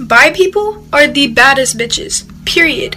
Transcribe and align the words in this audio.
Bi 0.00 0.30
people 0.32 0.82
are 0.94 1.06
the 1.06 1.28
baddest 1.28 1.76
bitches. 1.76 2.24
Period. 2.46 2.96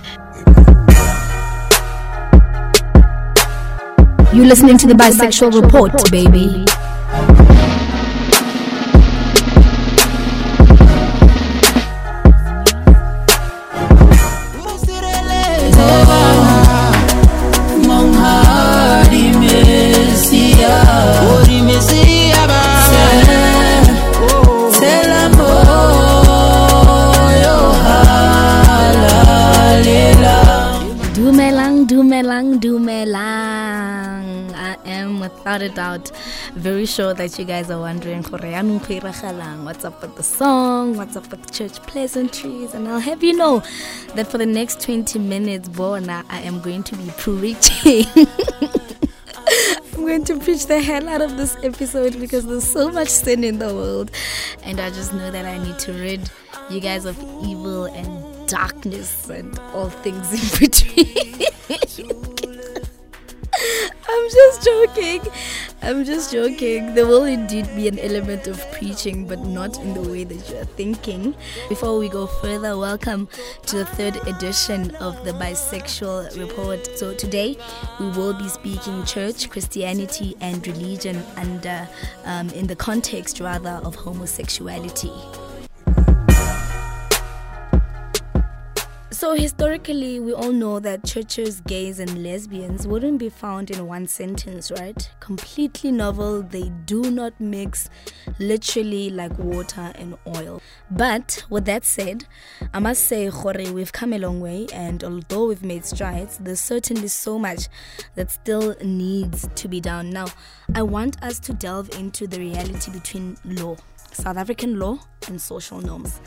You're 4.33 4.45
listening 4.45 4.77
to 4.77 4.87
the 4.87 4.93
bisexual 4.93 5.61
report, 5.61 5.91
baby. 6.09 6.63
A 36.11 36.59
very 36.59 36.85
sure 36.85 37.13
that 37.13 37.37
you 37.37 37.45
guys 37.45 37.69
are 37.69 37.79
wondering 37.79 38.21
"Gore, 38.21 38.39
anong 38.39 39.63
what's 39.65 39.85
up 39.85 40.01
with 40.01 40.15
the 40.15 40.23
song, 40.23 40.97
what's 40.97 41.15
up 41.15 41.29
with 41.31 41.51
church 41.51 41.81
pleasantries, 41.83 42.73
and 42.73 42.87
I'll 42.87 42.99
have 42.99 43.23
you 43.23 43.33
know 43.33 43.61
that 44.15 44.27
for 44.27 44.37
the 44.37 44.45
next 44.45 44.81
20 44.81 45.19
minutes, 45.19 45.69
Bona, 45.69 46.23
I 46.29 46.41
am 46.41 46.61
going 46.61 46.83
to 46.83 46.95
be 46.95 47.11
preaching. 47.17 48.05
I'm 49.93 50.01
going 50.01 50.25
to 50.25 50.39
preach 50.39 50.65
the 50.65 50.81
hell 50.81 51.07
out 51.07 51.21
of 51.21 51.37
this 51.37 51.55
episode 51.63 52.19
because 52.19 52.45
there's 52.45 52.69
so 52.69 52.91
much 52.91 53.09
sin 53.09 53.43
in 53.43 53.59
the 53.59 53.73
world, 53.73 54.11
and 54.63 54.79
I 54.79 54.89
just 54.89 55.13
know 55.13 55.31
that 55.31 55.45
I 55.45 55.57
need 55.57 55.79
to 55.79 55.93
rid 55.93 56.29
you 56.69 56.79
guys 56.79 57.05
of 57.05 57.17
evil 57.43 57.85
and 57.85 58.47
darkness 58.47 59.29
and 59.29 59.57
all 59.73 59.89
things 59.89 60.31
in 60.33 60.59
between. 60.67 62.29
I'm 64.23 64.29
just 64.29 64.63
joking. 64.63 65.21
I'm 65.81 66.05
just 66.05 66.31
joking. 66.31 66.95
There 66.95 67.05
will 67.05 67.25
indeed 67.25 67.67
be 67.75 67.89
an 67.89 67.99
element 67.99 68.47
of 68.47 68.57
preaching, 68.71 69.27
but 69.27 69.39
not 69.39 69.77
in 69.79 69.93
the 69.93 70.01
way 70.01 70.23
that 70.23 70.49
you're 70.49 70.63
thinking. 70.63 71.35
Before 71.67 71.99
we 71.99 72.07
go 72.07 72.27
further, 72.27 72.77
welcome 72.77 73.27
to 73.65 73.79
the 73.79 73.85
third 73.85 74.15
edition 74.25 74.95
of 74.95 75.25
the 75.25 75.31
Bisexual 75.33 76.39
Report. 76.39 76.87
So, 76.97 77.13
today 77.13 77.57
we 77.99 78.07
will 78.11 78.33
be 78.33 78.47
speaking 78.47 79.03
church, 79.03 79.49
Christianity, 79.49 80.37
and 80.39 80.65
religion 80.65 81.21
under, 81.35 81.85
um, 82.23 82.47
in 82.51 82.67
the 82.67 82.77
context 82.77 83.41
rather, 83.41 83.81
of 83.83 83.93
homosexuality. 83.93 85.11
So, 89.23 89.35
historically, 89.35 90.19
we 90.19 90.33
all 90.33 90.51
know 90.51 90.81
that 90.81 91.05
churches, 91.05 91.61
gays, 91.61 92.01
and 92.01 92.21
lesbians 92.21 92.85
wouldn't 92.85 93.19
be 93.19 93.29
found 93.29 93.71
in 93.71 93.87
one 93.87 94.05
sentence, 94.05 94.69
right? 94.69 95.09
Completely 95.21 95.93
novel, 95.93 96.41
they 96.43 96.69
do 96.85 97.09
not 97.09 97.31
mix 97.39 97.89
literally 98.39 99.09
like 99.09 99.39
water 99.39 99.93
and 99.95 100.17
oil. 100.27 100.61
But 100.91 101.45
with 101.49 101.63
that 101.67 101.85
said, 101.85 102.25
I 102.73 102.79
must 102.79 103.05
say, 103.05 103.29
Khore, 103.29 103.71
we've 103.71 103.93
come 103.93 104.11
a 104.11 104.17
long 104.17 104.41
way, 104.41 104.67
and 104.73 105.01
although 105.05 105.47
we've 105.47 105.63
made 105.63 105.85
strides, 105.85 106.37
there's 106.39 106.59
certainly 106.59 107.07
so 107.07 107.39
much 107.39 107.69
that 108.15 108.29
still 108.29 108.75
needs 108.83 109.47
to 109.55 109.69
be 109.69 109.79
done. 109.79 110.09
Now, 110.09 110.25
I 110.75 110.81
want 110.81 111.23
us 111.23 111.39
to 111.39 111.53
delve 111.53 111.97
into 111.97 112.27
the 112.27 112.39
reality 112.39 112.91
between 112.91 113.37
law, 113.45 113.77
South 114.11 114.35
African 114.35 114.77
law, 114.77 114.99
and 115.29 115.39
social 115.41 115.79
norms. 115.79 116.19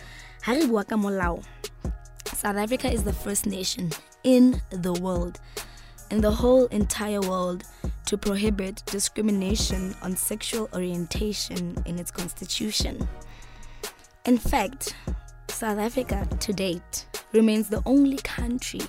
South 2.34 2.56
Africa 2.56 2.90
is 2.90 3.02
the 3.02 3.12
first 3.12 3.46
nation 3.46 3.90
in 4.24 4.60
the 4.70 4.92
world, 4.92 5.40
in 6.10 6.20
the 6.20 6.30
whole 6.30 6.66
entire 6.66 7.20
world, 7.20 7.64
to 8.06 8.16
prohibit 8.16 8.82
discrimination 8.86 9.94
on 10.02 10.16
sexual 10.16 10.68
orientation 10.72 11.82
in 11.86 11.98
its 11.98 12.10
constitution. 12.10 13.08
In 14.24 14.38
fact, 14.38 14.94
South 15.48 15.78
Africa 15.78 16.28
to 16.40 16.52
date 16.52 17.06
remains 17.32 17.68
the 17.68 17.82
only 17.86 18.18
country, 18.18 18.80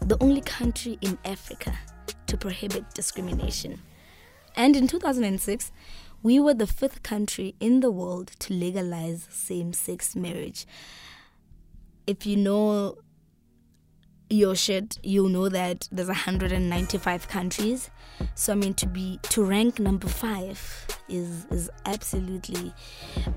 the 0.00 0.16
only 0.22 0.40
country 0.40 0.98
in 1.00 1.18
Africa 1.24 1.78
to 2.26 2.36
prohibit 2.36 2.92
discrimination. 2.94 3.80
And 4.56 4.74
in 4.74 4.88
2006, 4.88 5.70
we 6.22 6.40
were 6.40 6.54
the 6.54 6.66
fifth 6.66 7.02
country 7.02 7.54
in 7.60 7.80
the 7.80 7.90
world 7.90 8.28
to 8.40 8.54
legalize 8.54 9.28
same 9.30 9.72
sex 9.72 10.16
marriage 10.16 10.66
if 12.06 12.26
you 12.26 12.36
know 12.36 12.98
your 14.28 14.56
shit, 14.56 14.98
you'll 15.02 15.28
know 15.28 15.48
that 15.48 15.88
there's 15.92 16.08
195 16.08 17.28
countries. 17.28 17.90
So 18.34 18.52
I 18.52 18.56
mean, 18.56 18.74
to 18.74 18.86
be 18.86 19.20
to 19.30 19.44
rank 19.44 19.78
number 19.78 20.08
five 20.08 20.86
is 21.08 21.46
is 21.46 21.70
absolutely, 21.84 22.72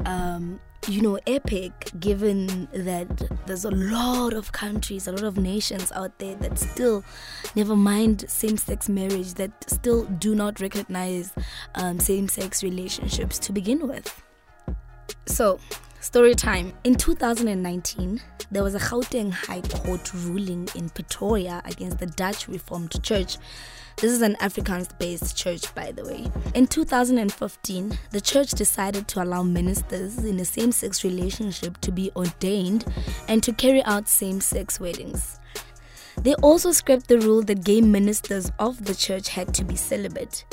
um, 0.05 0.59
you 0.87 1.01
know, 1.01 1.19
epic. 1.27 1.91
Given 1.99 2.67
that 2.73 3.29
there's 3.45 3.65
a 3.65 3.71
lot 3.71 4.33
of 4.33 4.51
countries, 4.51 5.07
a 5.07 5.11
lot 5.11 5.23
of 5.23 5.37
nations 5.37 5.91
out 5.91 6.17
there 6.17 6.35
that 6.35 6.57
still, 6.57 7.03
never 7.55 7.75
mind 7.75 8.25
same-sex 8.27 8.89
marriage, 8.89 9.35
that 9.35 9.69
still 9.69 10.05
do 10.05 10.33
not 10.33 10.59
recognize 10.59 11.33
um, 11.75 11.99
same-sex 11.99 12.63
relationships 12.63 13.37
to 13.39 13.51
begin 13.51 13.87
with. 13.87 14.23
So, 15.25 15.59
story 16.01 16.33
time. 16.33 16.73
In 16.83 16.95
2019, 16.95 18.21
there 18.51 18.63
was 18.63 18.75
a 18.75 18.79
Gauteng 18.79 19.31
High 19.31 19.61
Court 19.61 20.13
ruling 20.13 20.69
in 20.75 20.89
Pretoria 20.89 21.61
against 21.65 21.99
the 21.99 22.07
Dutch 22.07 22.47
Reformed 22.47 23.03
Church. 23.03 23.37
This 23.97 24.11
is 24.11 24.21
an 24.21 24.35
Afrikaans 24.35 24.97
based 24.97 25.35
church, 25.35 25.73
by 25.75 25.91
the 25.91 26.05
way. 26.05 26.31
In 26.55 26.67
2015, 26.67 27.97
the 28.11 28.21
church 28.21 28.51
decided 28.51 29.07
to 29.09 29.23
allow 29.23 29.43
ministers 29.43 30.17
in 30.23 30.39
a 30.39 30.45
same 30.45 30.71
sex 30.71 31.03
relationship 31.03 31.79
to 31.81 31.91
be 31.91 32.11
ordained 32.15 32.85
and 33.27 33.43
to 33.43 33.51
carry 33.51 33.83
out 33.83 34.07
same 34.07 34.39
sex 34.39 34.79
weddings. 34.79 35.37
They 36.21 36.33
also 36.35 36.71
scrapped 36.71 37.07
the 37.07 37.19
rule 37.19 37.41
that 37.43 37.63
gay 37.63 37.81
ministers 37.81 38.51
of 38.57 38.85
the 38.85 38.95
church 38.95 39.29
had 39.29 39.53
to 39.55 39.63
be 39.63 39.75
celibate. 39.75 40.45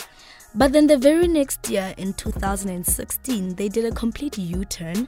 But 0.57 0.73
then 0.73 0.87
the 0.87 0.97
very 0.97 1.29
next 1.29 1.69
year, 1.69 1.93
in 1.99 2.15
2016, 2.15 3.57
they 3.57 3.69
did 3.69 3.85
a 3.85 3.91
complete 3.91 4.39
U 4.39 4.65
turn 4.65 5.07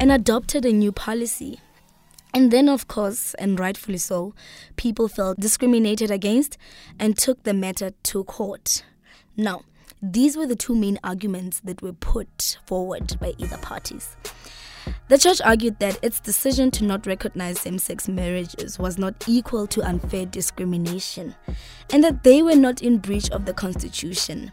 and 0.00 0.10
adopted 0.10 0.64
a 0.64 0.72
new 0.72 0.90
policy. 0.90 1.60
And 2.34 2.50
then, 2.50 2.68
of 2.68 2.88
course, 2.88 3.34
and 3.34 3.60
rightfully 3.60 3.98
so, 3.98 4.34
people 4.74 5.06
felt 5.06 5.38
discriminated 5.38 6.10
against 6.10 6.58
and 6.98 7.16
took 7.16 7.44
the 7.44 7.54
matter 7.54 7.92
to 8.02 8.24
court. 8.24 8.82
Now, 9.36 9.62
these 10.02 10.36
were 10.36 10.46
the 10.46 10.56
two 10.56 10.74
main 10.74 10.98
arguments 11.04 11.60
that 11.60 11.80
were 11.80 11.92
put 11.92 12.58
forward 12.66 13.18
by 13.20 13.34
either 13.38 13.58
parties. 13.58 14.16
The 15.08 15.18
church 15.18 15.40
argued 15.44 15.78
that 15.78 16.02
its 16.02 16.18
decision 16.18 16.72
to 16.72 16.84
not 16.84 17.06
recognize 17.06 17.60
same 17.60 17.78
sex 17.78 18.08
marriages 18.08 18.78
was 18.78 18.98
not 18.98 19.28
equal 19.28 19.66
to 19.68 19.82
unfair 19.82 20.26
discrimination 20.26 21.34
and 21.92 22.02
that 22.02 22.24
they 22.24 22.42
were 22.42 22.56
not 22.56 22.82
in 22.82 22.98
breach 22.98 23.30
of 23.30 23.44
the 23.44 23.54
Constitution. 23.54 24.50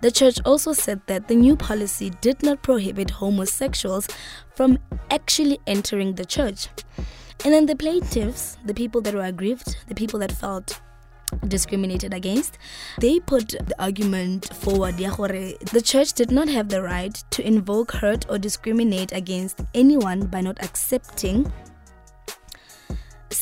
The 0.00 0.10
church 0.10 0.38
also 0.44 0.72
said 0.72 1.00
that 1.06 1.28
the 1.28 1.34
new 1.34 1.56
policy 1.56 2.10
did 2.20 2.42
not 2.42 2.62
prohibit 2.62 3.10
homosexuals 3.10 4.08
from 4.54 4.78
actually 5.10 5.58
entering 5.66 6.14
the 6.14 6.24
church. 6.24 6.68
And 7.44 7.52
then 7.52 7.66
the 7.66 7.76
plaintiffs, 7.76 8.56
the 8.64 8.74
people 8.74 9.00
that 9.02 9.14
were 9.14 9.24
aggrieved, 9.24 9.76
the 9.88 9.94
people 9.94 10.18
that 10.20 10.32
felt 10.32 10.80
discriminated 11.48 12.14
against, 12.14 12.58
they 13.00 13.20
put 13.20 13.48
the 13.48 13.74
argument 13.78 14.52
forward 14.54 14.96
the 14.96 15.82
church 15.84 16.12
did 16.12 16.30
not 16.30 16.48
have 16.48 16.68
the 16.68 16.82
right 16.82 17.14
to 17.30 17.46
invoke 17.46 17.92
hurt 17.92 18.26
or 18.28 18.38
discriminate 18.38 19.12
against 19.12 19.60
anyone 19.74 20.26
by 20.26 20.40
not 20.40 20.62
accepting 20.62 21.50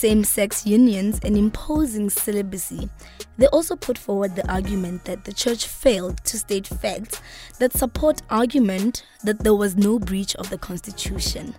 same 0.02 0.24
sex 0.24 0.66
unions 0.66 1.20
and 1.22 1.36
imposing 1.36 2.10
celibacy. 2.10 2.90
They 3.38 3.46
also 3.46 3.76
put 3.76 3.96
forward 3.96 4.34
the 4.34 4.52
argument 4.52 5.04
that 5.04 5.24
the 5.24 5.32
church 5.32 5.68
failed 5.68 6.24
to 6.24 6.40
state 6.40 6.66
facts 6.66 7.22
that 7.60 7.72
support 7.72 8.20
argument 8.28 9.06
that 9.22 9.38
there 9.44 9.54
was 9.54 9.76
no 9.76 10.00
breach 10.00 10.34
of 10.34 10.50
the 10.50 10.58
constitution. 10.58 11.54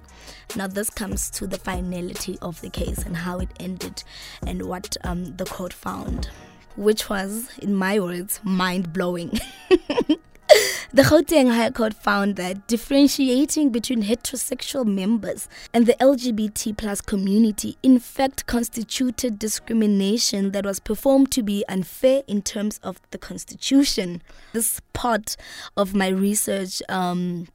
Now, 0.57 0.67
this 0.67 0.89
comes 0.89 1.29
to 1.29 1.47
the 1.47 1.57
finality 1.57 2.37
of 2.41 2.59
the 2.59 2.69
case 2.69 3.05
and 3.05 3.15
how 3.15 3.39
it 3.39 3.47
ended 3.61 4.03
and 4.45 4.63
what 4.63 4.97
um, 5.05 5.37
the 5.37 5.45
court 5.45 5.71
found, 5.71 6.29
which 6.75 7.09
was, 7.09 7.49
in 7.59 7.73
my 7.73 7.97
words, 7.97 8.41
mind 8.43 8.91
blowing. 8.91 9.39
The 10.93 11.01
Gauteng 11.01 11.51
High 11.51 11.71
Court 11.71 11.95
found 11.95 12.35
that 12.35 12.67
differentiating 12.67 13.71
between 13.71 14.03
heterosexual 14.03 14.85
members 14.85 15.49
and 15.73 15.87
the 15.87 15.95
LGBT 15.95 16.77
plus 16.77 17.01
community 17.01 17.77
in 17.81 17.97
fact 17.97 18.45
constituted 18.45 19.39
discrimination 19.39 20.51
that 20.51 20.65
was 20.65 20.79
performed 20.79 21.31
to 21.31 21.41
be 21.41 21.65
unfair 21.67 22.21
in 22.27 22.43
terms 22.43 22.79
of 22.83 23.01
the 23.09 23.17
constitution. 23.17 24.21
This 24.51 24.81
part 24.93 25.35
of 25.75 25.95
my 25.95 26.09
research 26.09 26.83
um, 26.89 27.47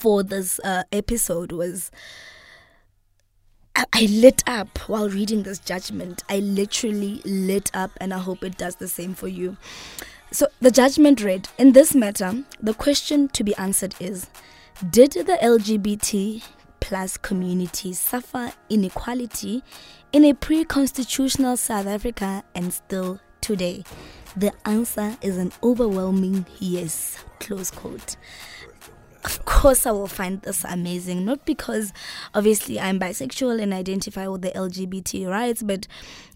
for 0.00 0.22
this 0.22 0.60
uh, 0.60 0.84
episode 0.92 1.50
was 1.50 1.90
I 3.92 4.06
lit 4.10 4.42
up 4.46 4.78
while 4.88 5.08
reading 5.08 5.44
this 5.44 5.58
judgment. 5.58 6.24
I 6.28 6.38
literally 6.40 7.22
lit 7.24 7.70
up, 7.74 7.92
and 8.00 8.12
I 8.12 8.18
hope 8.18 8.42
it 8.42 8.56
does 8.56 8.76
the 8.76 8.88
same 8.88 9.14
for 9.14 9.28
you. 9.28 9.56
So, 10.30 10.46
the 10.60 10.70
judgment 10.70 11.22
read 11.22 11.48
In 11.58 11.72
this 11.72 11.94
matter, 11.94 12.44
the 12.60 12.74
question 12.74 13.28
to 13.28 13.42
be 13.42 13.54
answered 13.56 13.94
is 13.98 14.28
Did 14.90 15.12
the 15.12 15.38
LGBT 15.42 16.42
plus 16.80 17.16
community 17.16 17.92
suffer 17.94 18.52
inequality 18.68 19.62
in 20.12 20.24
a 20.24 20.34
pre 20.34 20.64
constitutional 20.64 21.56
South 21.56 21.86
Africa 21.86 22.44
and 22.54 22.72
still 22.74 23.20
today? 23.40 23.84
The 24.36 24.52
answer 24.66 25.16
is 25.22 25.38
an 25.38 25.52
overwhelming 25.62 26.44
yes. 26.58 27.24
Close 27.40 27.70
quote 27.70 28.16
of 29.24 29.44
course 29.44 29.84
I 29.84 29.90
will 29.90 30.06
find 30.06 30.40
this 30.42 30.64
amazing. 30.64 31.24
Not 31.24 31.44
because 31.44 31.92
obviously 32.34 32.80
I'm 32.80 32.98
bisexual 32.98 33.60
and 33.60 33.74
identify 33.74 34.26
with 34.26 34.42
the 34.42 34.50
LGBT 34.50 35.28
rights, 35.28 35.62
but 35.62 35.86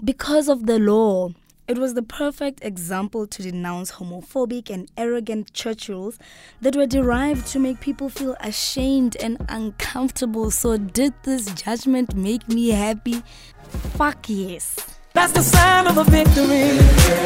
because 0.04 0.48
of 0.48 0.66
the 0.66 0.78
law. 0.78 1.30
It 1.72 1.78
was 1.78 1.94
the 1.94 2.02
perfect 2.02 2.62
example 2.62 3.26
to 3.26 3.42
denounce 3.42 3.92
homophobic 3.92 4.68
and 4.68 4.90
arrogant 4.98 5.54
church 5.54 5.88
rules 5.88 6.18
that 6.60 6.76
were 6.76 6.84
derived 6.84 7.46
to 7.46 7.58
make 7.58 7.80
people 7.80 8.10
feel 8.10 8.36
ashamed 8.40 9.16
and 9.16 9.38
uncomfortable. 9.48 10.50
So, 10.50 10.76
did 10.76 11.14
this 11.22 11.46
judgment 11.54 12.14
make 12.14 12.46
me 12.46 12.68
happy? 12.68 13.22
Fuck 13.96 14.28
yes. 14.28 14.76
That's 15.14 15.32
the 15.32 15.40
sign 15.40 15.86
of 15.86 15.96
a 15.96 16.04
victory. 16.04 17.21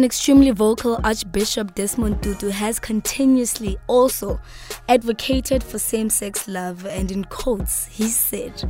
And 0.00 0.04
extremely 0.06 0.50
vocal 0.50 0.98
Archbishop 1.04 1.74
Desmond 1.74 2.22
Tutu 2.22 2.48
has 2.48 2.78
continuously 2.80 3.76
also 3.86 4.40
advocated 4.88 5.62
for 5.62 5.78
same 5.78 6.08
sex 6.08 6.48
love, 6.48 6.86
and 6.86 7.12
in 7.12 7.26
quotes, 7.26 7.84
he 7.84 8.04
said, 8.04 8.64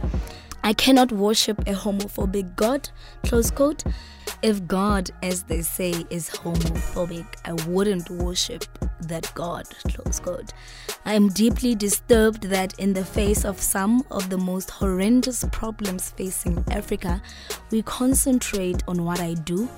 I 0.64 0.72
cannot 0.72 1.12
worship 1.12 1.60
a 1.68 1.72
homophobic 1.72 2.56
God, 2.56 2.90
close 3.22 3.52
quote. 3.52 3.84
If 4.42 4.66
God, 4.66 5.10
as 5.22 5.42
they 5.42 5.62
say, 5.62 6.06
is 6.10 6.30
homophobic, 6.30 7.26
I 7.44 7.52
wouldn't 7.68 8.08
worship 8.10 8.64
that 9.02 9.30
God, 9.34 9.66
close 9.88 10.20
quote. 10.20 10.52
I 11.04 11.14
am 11.14 11.28
deeply 11.28 11.74
disturbed 11.74 12.44
that 12.44 12.78
in 12.78 12.92
the 12.92 13.04
face 13.04 13.44
of 13.44 13.60
some 13.60 14.04
of 14.10 14.30
the 14.30 14.38
most 14.38 14.70
horrendous 14.70 15.44
problems 15.52 16.10
facing 16.10 16.64
Africa, 16.70 17.22
we 17.70 17.82
concentrate 17.82 18.82
on 18.88 19.04
what 19.04 19.20
I 19.20 19.34
do 19.34 19.68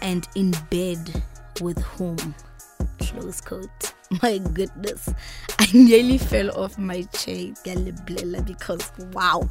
and 0.00 0.26
in 0.34 0.52
bed 0.70 1.22
with 1.60 1.78
whom, 1.82 2.34
close 2.98 3.40
coat. 3.40 3.94
my 4.22 4.38
goodness. 4.38 5.08
I 5.58 5.66
nearly 5.72 6.18
fell 6.18 6.50
off 6.58 6.78
my 6.78 7.02
chair. 7.02 7.52
Because 7.64 8.92
wow. 9.12 9.48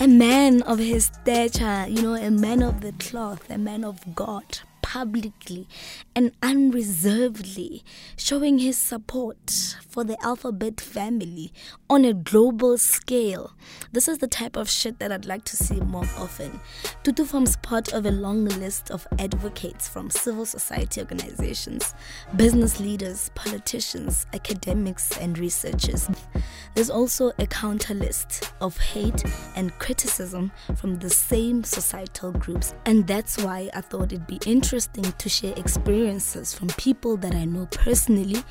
A 0.00 0.06
man 0.06 0.62
of 0.62 0.78
his 0.78 1.06
stature 1.06 1.86
you 1.88 2.02
know 2.02 2.14
a 2.14 2.30
man 2.30 2.62
of 2.62 2.80
the 2.80 2.92
cloth 2.92 3.50
a 3.50 3.58
man 3.58 3.84
of 3.84 3.98
god 4.14 4.60
publicly 4.88 5.68
and 6.16 6.32
unreservedly, 6.42 7.84
showing 8.16 8.58
his 8.58 8.78
support 8.78 9.76
for 9.86 10.02
the 10.02 10.16
alphabet 10.24 10.80
family 10.80 11.52
on 11.90 12.06
a 12.06 12.14
global 12.14 12.78
scale. 12.78 13.52
This 13.92 14.08
is 14.08 14.16
the 14.16 14.26
type 14.26 14.56
of 14.56 14.70
shit 14.70 14.98
that 14.98 15.12
I'd 15.12 15.26
like 15.26 15.44
to 15.44 15.56
see 15.56 15.78
more 15.80 16.08
often. 16.16 16.58
Tutu 17.02 17.26
forms 17.26 17.58
part 17.58 17.92
of 17.92 18.06
a 18.06 18.10
long 18.10 18.46
list 18.46 18.90
of 18.90 19.06
advocates 19.18 19.86
from 19.86 20.08
civil 20.08 20.46
society 20.46 21.02
organizations, 21.02 21.94
business 22.36 22.80
leaders, 22.80 23.30
politicians, 23.34 24.24
academics, 24.32 25.18
and 25.18 25.38
researchers. 25.38 26.08
There's 26.74 26.90
also 26.90 27.32
a 27.38 27.46
counter 27.46 27.92
list 27.92 28.54
of 28.62 28.78
hate 28.78 29.22
and 29.54 29.78
criticism 29.78 30.50
from 30.76 30.98
the 30.98 31.10
same 31.10 31.62
societal 31.62 32.32
groups, 32.32 32.74
and 32.86 33.06
that's 33.06 33.36
why 33.36 33.68
I 33.74 33.82
thought 33.82 34.14
it'd 34.14 34.26
be 34.26 34.40
interesting 34.46 34.77
to 34.86 35.28
share 35.28 35.54
experiences 35.56 36.54
from 36.54 36.68
people 36.68 37.16
that 37.16 37.34
I 37.34 37.44
know 37.44 37.66
personally 37.66 38.42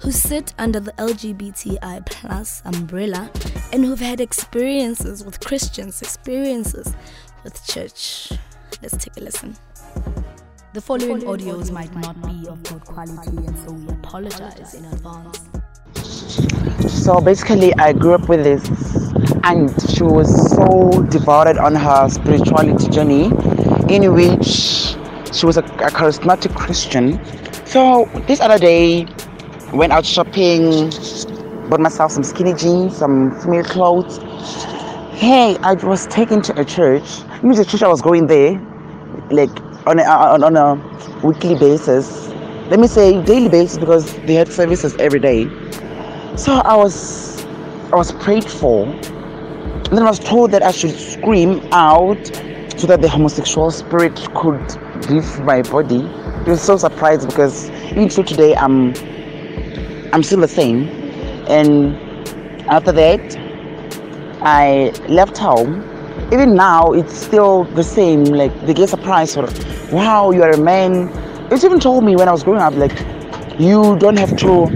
who 0.00 0.10
sit 0.10 0.52
under 0.58 0.80
the 0.80 0.92
LGBTI 0.92 2.04
plus 2.06 2.60
umbrella 2.64 3.30
and 3.72 3.84
who've 3.84 4.00
had 4.00 4.20
experiences 4.20 5.24
with 5.24 5.38
Christians, 5.38 6.02
experiences 6.02 6.92
with 7.44 7.64
church. 7.66 8.32
Let's 8.82 8.96
take 8.96 9.16
a 9.16 9.20
listen. 9.20 9.56
The 10.72 10.80
following, 10.80 11.20
the 11.20 11.24
following 11.24 11.40
audios, 11.40 11.70
audios 11.70 11.70
might 11.70 11.94
not 11.94 12.20
be 12.22 12.48
of 12.48 12.62
good 12.64 12.84
quality, 12.84 13.36
and 13.46 13.56
so 13.58 13.72
we 13.72 13.88
apologize 13.88 14.74
in 14.74 14.84
advance. 14.86 15.40
So 17.04 17.20
basically, 17.20 17.72
I 17.74 17.92
grew 17.92 18.14
up 18.14 18.28
with 18.28 18.42
this, 18.42 18.68
and 19.44 19.70
she 19.88 20.02
was 20.02 20.50
so 20.50 21.02
devoted 21.04 21.58
on 21.58 21.74
her 21.74 22.08
spirituality 22.08 22.88
journey, 22.88 23.26
in 23.88 24.12
which 24.12 24.85
she 25.36 25.46
was 25.46 25.56
a, 25.56 25.60
a 25.60 25.90
charismatic 25.90 26.54
Christian. 26.56 27.20
So 27.66 28.08
this 28.26 28.40
other 28.40 28.58
day, 28.58 29.06
went 29.72 29.92
out 29.92 30.06
shopping, 30.06 30.90
bought 31.68 31.80
myself 31.80 32.12
some 32.12 32.22
skinny 32.22 32.54
jeans, 32.54 32.96
some 32.96 33.38
female 33.40 33.64
clothes. 33.64 34.18
Hey, 35.12 35.56
I 35.58 35.74
was 35.74 36.06
taken 36.06 36.40
to 36.42 36.58
a 36.60 36.64
church. 36.64 37.20
It 37.42 37.44
was 37.44 37.58
a 37.58 37.64
church 37.64 37.82
I 37.82 37.88
was 37.88 38.00
going 38.00 38.26
there, 38.26 38.52
like 39.30 39.50
on 39.86 39.98
a, 39.98 40.04
on, 40.04 40.42
on 40.42 40.56
a 40.56 41.26
weekly 41.26 41.58
basis. 41.58 42.28
Let 42.70 42.80
me 42.80 42.86
say 42.86 43.22
daily 43.22 43.48
basis 43.48 43.78
because 43.78 44.14
they 44.26 44.34
had 44.34 44.48
services 44.48 44.96
every 44.96 45.20
day. 45.20 45.44
So 46.36 46.54
I 46.54 46.76
was 46.76 47.44
I 47.92 47.96
was 47.96 48.12
prayed 48.12 48.44
for. 48.44 48.84
And 48.86 49.96
then 49.96 50.02
I 50.02 50.10
was 50.10 50.18
told 50.18 50.50
that 50.50 50.62
I 50.62 50.72
should 50.72 50.90
scream 50.90 51.60
out 51.72 52.26
so 52.76 52.86
that 52.88 53.00
the 53.00 53.08
homosexual 53.08 53.70
spirit 53.70 54.16
could 54.34 54.85
leave 55.08 55.40
my 55.40 55.62
body. 55.62 56.00
It 56.46 56.48
was 56.48 56.62
so 56.62 56.76
surprised 56.76 57.28
because 57.28 57.70
even 57.90 58.08
till 58.08 58.24
today 58.24 58.54
I'm 58.56 58.94
I'm 60.12 60.22
still 60.22 60.40
the 60.40 60.48
same. 60.48 60.88
And 61.48 61.96
after 62.68 62.92
that, 62.92 63.20
I 64.42 64.92
left 65.08 65.36
home. 65.38 65.82
Even 66.32 66.54
now, 66.54 66.92
it's 66.92 67.14
still 67.16 67.64
the 67.64 67.84
same. 67.84 68.24
Like 68.24 68.52
they 68.66 68.74
get 68.74 68.88
surprised, 68.88 69.36
of, 69.36 69.92
wow, 69.92 70.30
you 70.30 70.42
are 70.42 70.50
a 70.50 70.58
man. 70.58 71.10
It's 71.52 71.64
even 71.64 71.78
told 71.78 72.04
me 72.04 72.16
when 72.16 72.28
I 72.28 72.32
was 72.32 72.42
growing 72.42 72.60
up, 72.60 72.74
like, 72.74 72.98
you 73.60 73.96
don't 73.98 74.18
have 74.18 74.36
to 74.38 74.66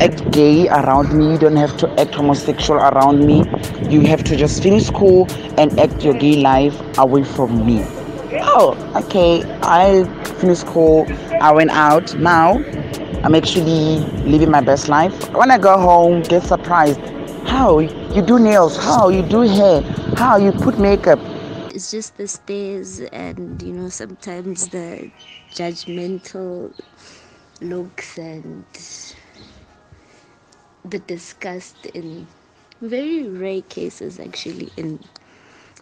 act 0.00 0.30
gay 0.30 0.68
around 0.68 1.12
me. 1.12 1.32
You 1.32 1.38
don't 1.38 1.56
have 1.56 1.76
to 1.78 2.00
act 2.00 2.14
homosexual 2.14 2.80
around 2.80 3.26
me. 3.26 3.44
You 3.88 4.00
have 4.02 4.24
to 4.24 4.36
just 4.36 4.62
finish 4.62 4.86
school 4.86 5.26
and 5.58 5.78
act 5.78 6.02
your 6.04 6.14
gay 6.14 6.36
life 6.36 6.80
away 6.98 7.24
from 7.24 7.66
me. 7.66 7.84
Oh, 8.52 8.74
okay. 9.04 9.42
I 9.62 10.04
finished 10.40 10.62
school. 10.62 11.06
I 11.40 11.52
went 11.52 11.70
out. 11.70 12.14
Now 12.16 12.54
I'm 13.24 13.34
actually 13.34 13.98
living 14.24 14.50
my 14.50 14.60
best 14.60 14.88
life. 14.88 15.14
When 15.32 15.50
I 15.50 15.58
go 15.58 15.78
home, 15.78 16.22
get 16.22 16.42
surprised. 16.42 17.00
How 17.46 17.78
you 17.80 18.22
do 18.22 18.38
nails? 18.38 18.76
How 18.76 19.08
you 19.08 19.22
do 19.22 19.42
hair? 19.42 19.82
How 20.16 20.36
you 20.38 20.52
put 20.52 20.78
makeup? 20.78 21.18
It's 21.74 21.90
just 21.90 22.16
the 22.16 22.26
stares 22.28 23.00
and 23.00 23.60
you 23.62 23.72
know 23.72 23.88
sometimes 23.88 24.68
the 24.68 25.10
judgmental 25.50 26.72
looks 27.60 28.18
and 28.18 28.64
the 30.84 30.98
disgust 30.98 31.86
in 31.86 32.26
very 32.80 33.26
rare 33.28 33.62
cases 33.62 34.18
actually 34.18 34.70
in 34.76 34.98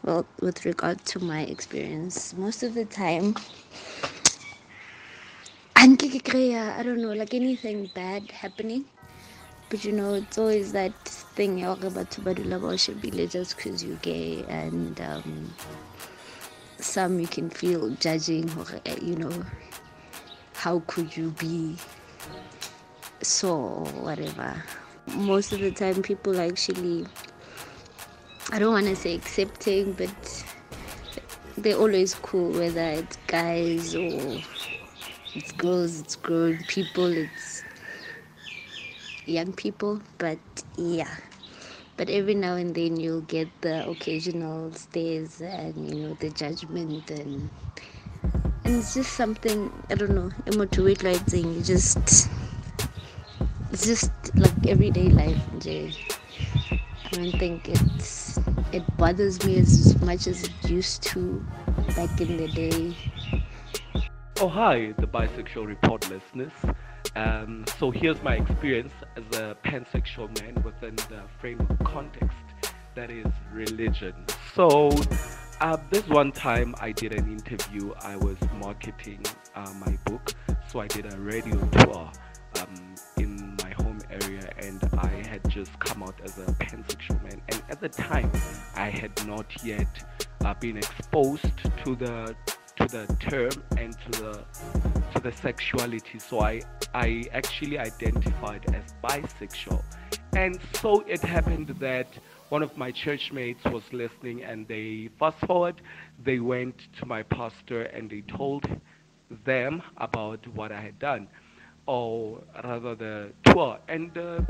well 0.09 0.27
with 0.41 0.65
regard 0.65 1.05
to 1.05 1.21
my 1.21 1.43
experience 1.43 2.33
most 2.33 2.63
of 2.63 2.73
the 2.73 2.87
time 2.87 3.35
I 6.77 6.83
don't 6.83 7.01
know, 7.01 7.13
like 7.13 7.35
anything 7.35 7.91
bad 7.95 8.31
happening. 8.31 8.85
But 9.71 9.85
you 9.85 9.93
know, 9.93 10.15
it's 10.15 10.37
always 10.37 10.73
that 10.73 10.93
thing 11.37 11.63
about 11.85 12.11
should 12.81 13.01
be 13.01 13.11
just 13.27 13.57
because 13.57 13.85
you're 13.85 13.97
gay 13.99 14.45
and 14.49 15.01
um, 15.01 15.55
some 16.79 17.21
you 17.21 17.29
can 17.29 17.49
feel 17.49 17.91
judging 17.91 18.51
or 18.59 18.67
you 19.01 19.17
know 19.17 19.45
how 20.55 20.81
could 20.87 21.17
you 21.17 21.31
be 21.39 21.77
so 23.23 23.85
whatever 24.01 24.63
most 25.15 25.53
of 25.53 25.61
the 25.61 25.71
time 25.71 26.03
people 26.03 26.41
actually 26.41 27.07
i 28.51 28.59
don't 28.59 28.73
want 28.73 28.87
to 28.87 28.97
say 28.97 29.15
accepting 29.15 29.93
but 29.93 30.45
they're 31.57 31.77
always 31.77 32.15
cool 32.15 32.53
whether 32.53 32.91
it's 32.91 33.17
guys 33.27 33.95
or 33.95 34.41
it's 35.35 35.53
girls, 35.53 36.01
it's 36.01 36.17
grown 36.17 36.59
people, 36.69 37.07
it's 37.07 37.63
young 39.27 39.53
people, 39.53 40.01
but 40.19 40.39
yeah. 40.77 41.15
But 41.97 42.09
every 42.09 42.35
now 42.35 42.55
and 42.55 42.75
then 42.75 42.97
you'll 42.97 43.23
get 43.23 43.49
the 43.61 43.89
occasional 43.89 44.73
stares 44.73 45.41
and 45.41 45.77
you 45.89 45.95
know 46.03 46.15
the 46.15 46.31
judgment 46.31 47.11
and 47.11 47.51
and 48.65 48.77
it's 48.77 48.95
just 48.95 49.13
something 49.13 49.71
I 49.91 49.95
don't 49.95 50.15
know. 50.15 50.31
Emotivate 50.47 51.03
You 51.33 51.63
just 51.63 52.29
it's 53.71 53.87
just 53.87 54.11
like 54.35 54.67
everyday 54.67 55.09
life. 55.11 55.43
I 55.63 57.11
don't 57.13 57.39
think 57.39 57.69
it's 57.69 58.18
it 58.79 58.97
bothers 58.97 59.45
me 59.45 59.59
as 59.59 60.01
much 60.03 60.29
as 60.29 60.45
it 60.45 60.71
used 60.71 61.03
to 61.03 61.45
back 61.97 62.21
in 62.21 62.37
the 62.37 62.47
day. 62.47 62.97
Oh 64.41 64.49
hi, 64.49 64.95
the 64.99 65.07
bisexual 65.07 65.67
report 65.67 66.09
listeners. 66.09 66.53
Um, 67.17 67.65
so 67.77 67.91
here's 67.91 68.23
my 68.23 68.37
experience 68.37 68.93
as 69.17 69.25
a 69.37 69.57
pansexual 69.65 70.29
man 70.41 70.63
within 70.63 70.95
the 70.95 71.23
framework 71.41 71.83
context 71.85 72.37
that 72.95 73.11
is 73.11 73.27
religion. 73.53 74.15
So 74.55 74.91
uh, 75.61 75.77
this 75.91 76.07
one 76.07 76.31
time 76.31 76.77
I 76.81 76.93
did 76.93 77.13
an 77.13 77.27
interview. 77.27 77.93
I 78.01 78.15
was 78.17 78.37
marketing 78.61 79.25
uh, 79.57 79.73
my 79.85 79.99
book, 80.05 80.35
so 80.69 80.79
I 80.79 80.87
did 80.87 81.13
a 81.13 81.17
radio 81.19 81.59
tour 81.71 82.13
um, 82.61 82.95
in 83.17 83.57
my 83.61 83.71
home 83.71 83.99
area, 84.09 84.49
and 84.59 84.81
just 85.59 85.77
come 85.81 86.05
out 86.05 86.15
as 86.23 86.39
a 86.39 86.45
pansexual 86.63 87.21
man. 87.25 87.43
And 87.49 87.61
at 87.69 87.81
the 87.81 87.89
time, 87.89 88.31
I 88.77 88.91
had 88.91 89.27
not 89.27 89.47
yet 89.65 89.89
uh, 90.45 90.55
been 90.55 90.77
exposed 90.77 91.51
to 91.85 91.97
the 91.97 92.37
to 92.77 92.87
the 92.87 93.05
term 93.19 93.51
and 93.77 93.93
to 94.05 94.11
the 94.23 94.45
to 95.15 95.21
the 95.21 95.33
sexuality. 95.33 96.21
So 96.21 96.41
I 96.41 96.63
I 96.95 97.25
actually 97.33 97.77
identified 97.77 98.73
as 98.73 98.85
bisexual, 99.03 99.83
and 100.37 100.61
so 100.81 101.01
it 101.09 101.23
happened 101.23 101.75
that 101.81 102.07
one 102.51 102.63
of 102.63 102.77
my 102.77 102.93
church 102.93 103.33
mates 103.33 103.65
was 103.65 103.83
listening 103.93 104.45
and 104.45 104.67
they 104.69 105.11
fast 105.19 105.39
forward 105.47 105.83
they 106.25 106.39
went 106.39 106.77
to 106.99 107.05
my 107.05 107.23
pastor 107.23 107.83
and 107.83 108.09
they 108.09 108.23
told 108.23 108.65
them 109.45 109.83
about 109.99 110.41
what 110.55 110.73
i 110.73 110.81
had 110.81 110.99
done 110.99 111.29
or 111.85 112.43
rather 112.65 112.95
the 112.95 113.31
tour 113.45 113.79
and 113.89 114.17
uh, 114.17 114.41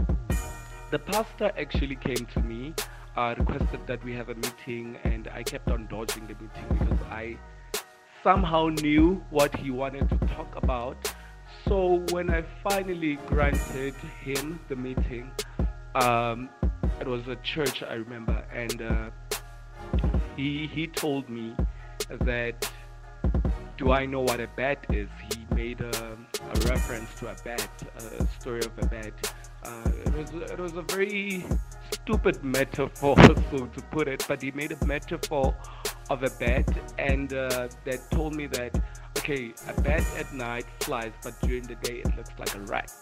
the 0.90 0.99
pastor 0.99 1.50
actually 1.59 1.97
came 1.97 2.26
to 2.35 2.40
me 2.40 2.75
uh, 3.16 3.35
requested 3.38 3.80
that 3.87 4.02
we 4.04 4.14
have 4.14 4.28
a 4.28 4.35
meeting 4.35 4.97
and 5.04 5.28
i 5.28 5.42
kept 5.42 5.68
on 5.68 5.87
dodging 5.87 6.26
the 6.26 6.35
meeting 6.35 6.66
because 6.78 7.02
i 7.11 7.37
somehow 8.23 8.68
knew 8.68 9.23
what 9.30 9.54
he 9.57 9.71
wanted 9.71 10.09
to 10.09 10.18
talk 10.28 10.54
about 10.57 10.97
so 11.66 12.04
when 12.11 12.30
i 12.30 12.42
finally 12.62 13.16
granted 13.26 13.95
him 14.23 14.59
the 14.68 14.76
meeting 14.76 15.30
um, 15.95 16.49
it 17.00 17.07
was 17.07 17.26
a 17.28 17.37
church 17.37 17.83
I 17.83 17.95
remember, 17.95 18.45
and 18.52 18.83
uh, 18.83 19.11
he 20.37 20.68
he 20.73 20.87
told 20.87 21.28
me 21.28 21.54
that 22.21 22.71
do 23.76 23.92
I 23.92 24.07
know 24.07 24.21
what 24.21 24.40
a 24.40 24.49
bat 24.57 24.85
is? 24.90 25.09
He 25.30 25.54
made 25.54 25.80
a, 25.80 26.18
a 26.42 26.68
reference 26.68 27.14
to 27.21 27.28
a 27.28 27.37
bat, 27.45 27.71
a 27.97 28.26
story 28.40 28.61
of 28.61 28.73
a 28.78 28.87
bat. 28.87 29.35
Uh, 29.65 29.91
it 30.07 30.15
was 30.15 30.50
it 30.50 30.59
was 30.59 30.77
a 30.77 30.83
very 30.83 31.45
stupid 31.93 32.43
metaphor, 32.45 33.17
so 33.50 33.67
to 33.67 33.83
put 33.91 34.09
it, 34.09 34.25
but 34.29 34.43
he 34.43 34.50
made 34.53 34.73
a 34.73 34.85
metaphor 34.87 35.55
of 36.11 36.23
a 36.23 36.31
bat, 36.38 36.69
and 36.99 37.33
uh, 37.35 37.69
that 37.85 38.11
told 38.11 38.35
me 38.35 38.47
that 38.47 38.81
okay, 39.19 39.53
a 39.69 39.81
bat 39.81 40.05
at 40.17 40.33
night 40.33 40.67
flies, 40.81 41.12
but 41.23 41.38
during 41.43 41.65
the 41.65 41.75
day 41.77 42.03
it 42.05 42.17
looks 42.17 42.31
like 42.38 42.55
a 42.55 42.61
rat. 42.61 42.93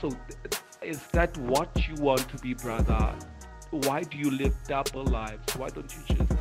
So. 0.00 0.10
Th- 0.10 0.62
is 0.82 1.06
that 1.08 1.36
what 1.38 1.88
you 1.88 1.94
want 1.96 2.28
to 2.28 2.38
be, 2.38 2.54
brother? 2.54 3.14
Why 3.70 4.02
do 4.02 4.16
you 4.16 4.30
live 4.30 4.54
double 4.66 5.04
lives? 5.04 5.56
Why 5.56 5.68
don't 5.68 5.92
you 5.92 6.16
just 6.16 6.32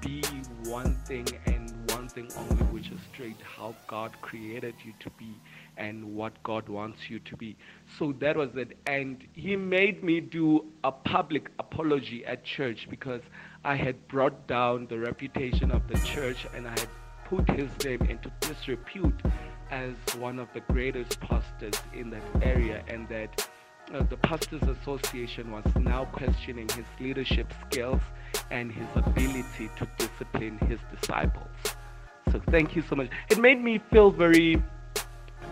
be 0.00 0.22
one 0.64 0.94
thing 1.06 1.26
and 1.46 1.90
one 1.90 2.08
thing 2.08 2.28
only, 2.36 2.62
which 2.66 2.88
is 2.90 3.00
straight 3.12 3.40
how 3.42 3.74
God 3.86 4.12
created 4.20 4.74
you 4.84 4.92
to 5.00 5.10
be 5.18 5.34
and 5.78 6.14
what 6.14 6.42
God 6.42 6.68
wants 6.68 6.98
you 7.08 7.18
to 7.20 7.36
be? 7.36 7.56
So 7.98 8.12
that 8.20 8.36
was 8.36 8.50
it. 8.54 8.76
And 8.86 9.24
he 9.32 9.56
made 9.56 10.04
me 10.04 10.20
do 10.20 10.64
a 10.84 10.92
public 10.92 11.50
apology 11.58 12.24
at 12.26 12.44
church 12.44 12.88
because 12.90 13.22
I 13.64 13.76
had 13.76 14.06
brought 14.08 14.46
down 14.46 14.86
the 14.88 14.98
reputation 14.98 15.70
of 15.70 15.88
the 15.88 15.98
church 16.00 16.46
and 16.54 16.66
I 16.66 16.70
had 16.70 16.88
put 17.24 17.48
his 17.50 17.70
name 17.84 18.02
into 18.02 18.30
disrepute 18.40 19.20
as 19.70 19.94
one 20.18 20.38
of 20.38 20.48
the 20.54 20.60
greatest 20.72 21.20
pastors 21.20 21.74
in 21.92 22.10
that 22.10 22.22
area 22.42 22.82
and 22.88 23.08
that 23.08 23.48
uh, 23.94 24.02
the 24.04 24.16
Pastors 24.18 24.62
Association 24.62 25.50
was 25.50 25.64
now 25.76 26.04
questioning 26.06 26.68
his 26.70 26.84
leadership 27.00 27.52
skills 27.66 28.00
and 28.50 28.70
his 28.70 28.86
ability 28.94 29.70
to 29.78 29.88
discipline 29.98 30.58
his 30.68 30.78
disciples. 30.94 31.48
So 32.30 32.40
thank 32.50 32.76
you 32.76 32.82
so 32.82 32.96
much. 32.96 33.08
It 33.30 33.38
made 33.38 33.62
me 33.62 33.80
feel 33.90 34.10
very 34.10 34.62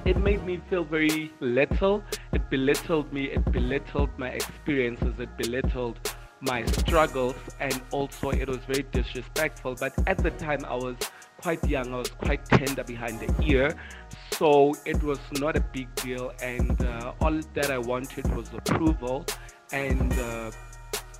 it 0.06 0.16
made 0.18 0.44
me 0.44 0.60
feel 0.70 0.84
very 0.84 1.32
little. 1.40 2.02
It 2.32 2.48
belittled 2.48 3.12
me, 3.12 3.24
it 3.24 3.44
belittled 3.52 4.10
my 4.16 4.28
experiences, 4.28 5.14
it 5.18 5.36
belittled 5.36 5.98
my 6.40 6.64
struggles, 6.66 7.34
and 7.58 7.80
also 7.90 8.30
it 8.30 8.46
was 8.48 8.58
very 8.58 8.84
disrespectful. 8.92 9.74
But 9.74 9.94
at 10.06 10.18
the 10.18 10.30
time, 10.30 10.64
I 10.64 10.76
was 10.76 10.96
quite 11.40 11.62
young, 11.68 11.92
I 11.92 11.98
was 11.98 12.10
quite 12.10 12.44
tender 12.44 12.84
behind 12.84 13.18
the 13.18 13.44
ear, 13.44 13.74
so 14.30 14.74
it 14.84 15.02
was 15.02 15.18
not 15.32 15.56
a 15.56 15.60
big 15.60 15.92
deal. 15.96 16.32
And 16.40 16.80
uh, 16.84 17.14
all 17.20 17.40
that 17.54 17.70
I 17.70 17.78
wanted 17.78 18.32
was 18.36 18.48
approval, 18.54 19.26
and 19.72 20.12
uh, 20.12 20.50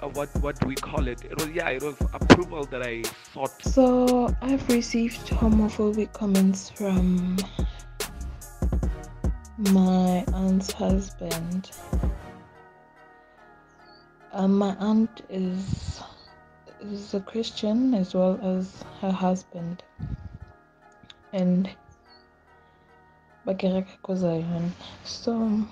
uh, 0.01 0.09
what 0.11 0.29
what 0.41 0.61
do 0.61 0.69
we 0.69 0.77
call 0.77 1.09
it? 1.09 1.25
It 1.25 1.37
was 1.37 1.49
yeah, 1.49 1.71
it 1.71 1.83
was 1.83 1.97
approval 2.13 2.65
that 2.67 2.83
I 2.83 3.03
sought. 3.33 3.61
So 3.63 4.33
I've 4.43 4.69
received 4.69 5.27
homophobic 5.27 6.13
comments 6.13 6.71
from 6.71 7.37
my 9.59 10.23
aunt's 10.35 10.71
husband. 10.71 11.71
Um, 14.33 14.59
my 14.59 14.77
aunt 14.77 15.23
is 15.31 16.03
is 16.81 17.15
a 17.15 17.21
Christian 17.21 17.95
as 17.95 18.15
well 18.15 18.39
as 18.43 18.85
her 19.01 19.11
husband. 19.11 19.83
And 21.33 21.71
so 25.05 25.67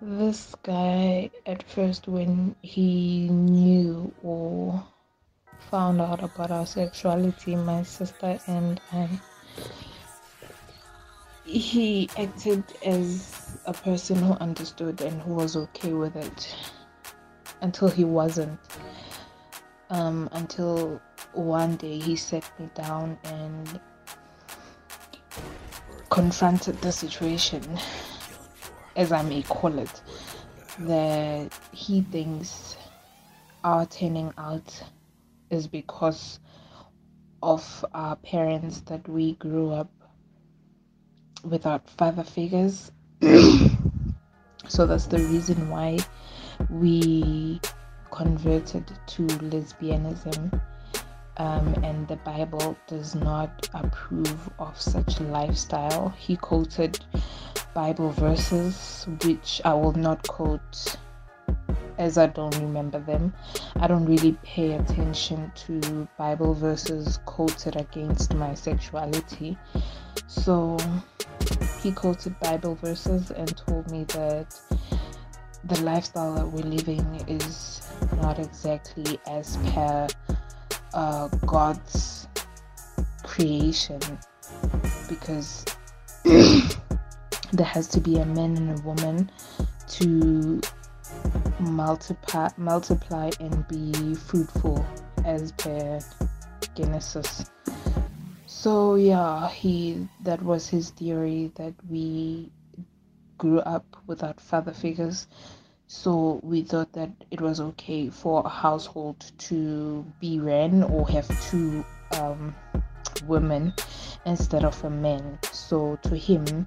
this 0.00 0.56
guy 0.64 1.30
at 1.46 1.62
first 1.62 2.08
when 2.08 2.56
he 2.62 3.28
knew 3.28 4.12
or 4.24 4.84
found 5.70 6.00
out 6.00 6.24
about 6.24 6.50
our 6.50 6.66
sexuality, 6.66 7.54
my 7.54 7.84
sister 7.84 8.40
and 8.48 8.80
I 8.92 9.08
he 11.44 12.08
acted 12.16 12.62
as 12.84 13.58
a 13.66 13.72
person 13.72 14.16
who 14.16 14.32
understood 14.34 15.00
and 15.00 15.20
who 15.22 15.34
was 15.34 15.56
okay 15.56 15.92
with 15.92 16.14
it 16.16 16.54
until 17.60 17.88
he 17.88 18.04
wasn't. 18.04 18.58
Um, 19.90 20.28
until 20.32 21.00
one 21.34 21.76
day 21.76 21.98
he 21.98 22.16
sat 22.16 22.44
me 22.58 22.70
down 22.74 23.18
and 23.24 23.80
confronted 26.08 26.80
the 26.80 26.92
situation, 26.92 27.62
as 28.96 29.12
I 29.12 29.22
may 29.22 29.42
call 29.42 29.78
it, 29.78 30.02
that 30.80 31.52
he 31.72 32.02
thinks 32.02 32.76
our 33.64 33.84
turning 33.86 34.32
out 34.38 34.82
is 35.50 35.66
because 35.66 36.40
of 37.42 37.84
our 37.92 38.16
parents 38.16 38.80
that 38.82 39.06
we 39.08 39.34
grew 39.34 39.70
up 39.70 39.90
without 41.42 41.88
father 41.88 42.24
figures. 42.24 42.92
so 44.68 44.86
that's 44.86 45.06
the 45.06 45.18
reason 45.18 45.68
why 45.70 45.98
we 46.70 47.60
converted 48.10 48.86
to 49.06 49.22
lesbianism. 49.26 50.60
Um, 51.38 51.74
and 51.82 52.06
the 52.08 52.16
Bible 52.16 52.76
does 52.86 53.14
not 53.14 53.68
approve 53.74 54.50
of 54.58 54.80
such 54.80 55.18
lifestyle. 55.20 56.10
He 56.10 56.36
quoted 56.36 57.02
Bible 57.74 58.10
verses, 58.10 59.06
which 59.24 59.62
I 59.64 59.72
will 59.72 59.94
not 59.94 60.28
quote 60.28 60.96
as 61.98 62.18
I 62.18 62.26
don't 62.26 62.56
remember 62.58 63.00
them. 63.00 63.32
I 63.76 63.86
don't 63.86 64.04
really 64.04 64.32
pay 64.42 64.72
attention 64.72 65.52
to 65.66 66.08
Bible 66.18 66.54
verses 66.54 67.18
quoted 67.24 67.76
against 67.76 68.34
my 68.34 68.54
sexuality. 68.54 69.56
So 70.26 70.76
he 71.80 71.92
quoted 71.92 72.38
Bible 72.40 72.74
verses 72.76 73.30
and 73.30 73.56
told 73.56 73.90
me 73.90 74.04
that 74.04 74.58
the 75.64 75.80
lifestyle 75.82 76.34
that 76.34 76.46
we're 76.46 76.64
living 76.64 77.24
is 77.28 77.80
not 78.20 78.38
exactly 78.38 79.20
as 79.26 79.56
per 79.68 80.08
uh, 80.94 81.28
God's 81.46 82.26
creation 83.22 84.00
because 85.08 85.64
there 86.24 87.66
has 87.66 87.86
to 87.88 88.00
be 88.00 88.18
a 88.18 88.26
man 88.26 88.56
and 88.56 88.78
a 88.78 88.82
woman 88.82 89.30
to 89.88 90.60
multiply 91.60 92.48
multiply 92.56 93.30
and 93.40 93.66
be 93.68 94.14
fruitful 94.14 94.84
as 95.24 95.52
per 95.52 96.00
Genesis 96.74 97.44
So 98.62 98.94
yeah, 98.94 99.48
he 99.48 100.06
that 100.22 100.40
was 100.40 100.68
his 100.68 100.90
theory 100.90 101.50
that 101.56 101.74
we 101.90 102.52
grew 103.36 103.58
up 103.58 103.84
without 104.06 104.40
father 104.40 104.72
figures. 104.72 105.26
So 105.88 106.38
we 106.44 106.62
thought 106.62 106.92
that 106.92 107.10
it 107.32 107.40
was 107.40 107.60
okay 107.60 108.08
for 108.08 108.42
a 108.44 108.48
household 108.48 109.32
to 109.50 110.06
be 110.20 110.38
ran 110.38 110.84
or 110.84 111.08
have 111.08 111.26
two 111.50 111.84
um, 112.12 112.54
women 113.26 113.74
instead 114.26 114.64
of 114.64 114.84
a 114.84 114.90
man. 114.90 115.40
So 115.50 115.98
to 116.02 116.16
him, 116.16 116.64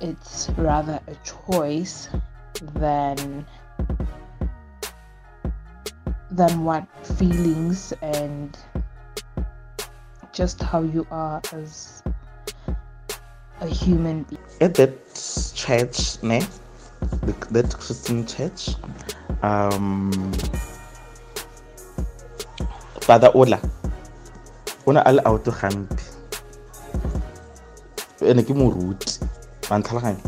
it's 0.00 0.50
rather 0.58 1.00
a 1.08 1.14
choice 1.24 2.10
than 2.74 3.46
than 6.30 6.64
what 6.64 6.86
feelings 7.18 7.92
and 8.02 8.56
just 10.32 10.62
how 10.62 10.82
you 10.82 11.06
are 11.10 11.42
as 11.52 12.02
a 13.60 13.66
human 13.66 14.22
being. 14.24 14.40
At 14.60 14.74
that 14.74 14.92
church, 15.54 16.22
ne? 16.22 16.46
that 17.50 17.74
Christian 17.74 18.26
church, 18.26 18.70
um, 19.42 20.12
Father 23.00 23.30
Ola, 23.34 23.60
ona 24.86 25.02
a 25.04 25.12
le 25.12 25.22
auto 25.24 25.50
gampe 25.50 26.02
ene 28.20 28.42
ke 28.42 28.52
moruti 28.54 29.20
wa 29.70 29.78
ntlhalaganya 29.78 30.20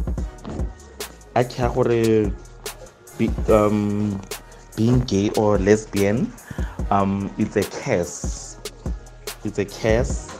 a 1.34 1.42
gore 1.68 2.32
um, 3.48 4.20
being 4.76 5.00
gay 5.04 5.30
or 5.36 5.58
lesbian 5.58 6.32
um, 6.92 7.32
it's 7.38 7.56
a 7.56 7.64
curse. 7.64 8.58
It's 9.44 9.58
a 9.58 9.64
curse 9.64 10.30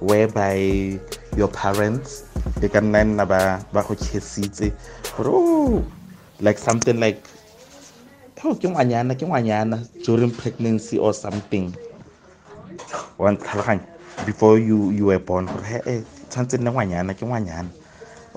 whereby 0.00 0.98
your 1.36 1.48
parents 1.48 2.24
they 2.56 2.68
can 2.68 2.90
nna 2.90 3.28
ba 3.28 3.60
ba 3.72 3.82
go 3.84 3.94
kgesitse 3.94 4.72
gore 5.16 5.28
oh 5.28 5.84
like 6.40 6.56
something 6.56 6.98
like 6.98 7.20
oh 8.44 8.54
ke 8.54 8.64
ngwanyana 8.64 9.12
ke 9.12 9.26
ngwanyana 9.26 9.84
during 10.06 10.30
pregnancy 10.32 10.96
or 10.98 11.12
something. 11.12 11.74
Ntlhalaganya 13.18 13.84
before 14.24 14.58
you 14.58 14.90
you 14.90 15.12
were 15.12 15.20
born 15.20 15.46
gore 15.46 15.66
he 15.66 15.78
eh 15.84 16.00
tshwanetse 16.32 16.56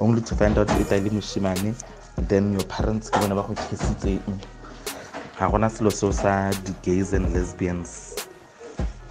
only 0.02 0.22
to 0.22 0.36
find 0.36 0.58
out 0.58 0.70
e 0.76 0.84
tla 0.84 0.98
le 0.98 1.10
moshimane 1.10 1.74
then 2.28 2.52
your 2.54 2.66
parents 2.66 3.10
ke 3.10 3.16
bone 3.22 3.36
ba 3.38 3.46
go 3.48 3.54
kgesitseng 3.54 4.20
ga 5.38 5.50
gona 5.50 5.70
selo 5.70 5.92
seo 5.92 6.12
sa 6.12 6.52
di-gays 6.66 7.14
and 7.14 7.34
lesbians. 7.34 8.16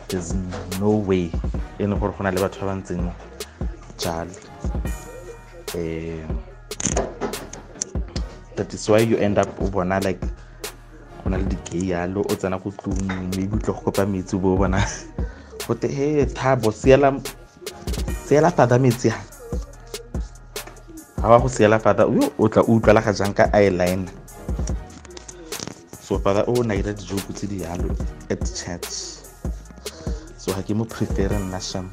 There's 0.08 0.34
no 0.80 0.96
way 0.98 1.30
e 1.78 1.84
leng 1.86 1.98
gore 2.00 2.12
go 2.12 2.24
na 2.24 2.30
le 2.30 2.40
batho 2.40 2.60
ba 2.66 2.74
ba 2.74 2.80
ntseng 2.80 3.12
jalo. 3.98 4.34
Um 5.74 6.50
that 8.60 8.74
is 8.74 8.88
why 8.88 8.98
you 9.00 9.16
end 9.16 9.38
up 9.38 9.48
o 9.60 9.70
bona 9.72 10.00
like 10.04 10.20
go 11.24 11.30
na 11.30 11.40
le 11.40 11.44
di-gay 11.48 11.96
yalo 11.96 12.20
o 12.28 12.34
tsena 12.36 12.60
ko 12.60 12.68
tlong 12.76 13.00
maybe 13.32 13.56
utlwe 13.56 13.72
go 13.72 13.80
kopa 13.88 14.04
metsi 14.04 14.36
bo 14.36 14.56
bona 14.56 14.84
gote 15.66 15.88
he 15.88 16.26
thabo 16.26 16.68
seela 16.68 18.50
fatha 18.52 18.76
metsi 18.78 19.08
ga 21.16 21.28
ba 21.28 21.40
go 21.40 21.48
seela 21.48 21.78
fatha 21.80 22.04
o 22.38 22.48
tla 22.48 22.62
utlwala 22.68 23.00
ga 23.00 23.12
jang 23.16 23.32
ka 23.32 23.48
eyeliner 23.56 24.19
so 26.10 26.18
fada 26.18 26.42
o 26.50 26.54
oh, 26.58 26.62
na 26.64 26.74
ira 26.74 26.92
dijoke 26.92 27.32
tse 27.32 27.46
di 27.46 27.60
yalo 27.62 27.94
at 28.30 28.42
church. 28.42 29.22
So 30.36 30.50
ke 30.66 30.74
mo 30.74 30.84
nna 30.84 31.60
sham. 31.62 31.86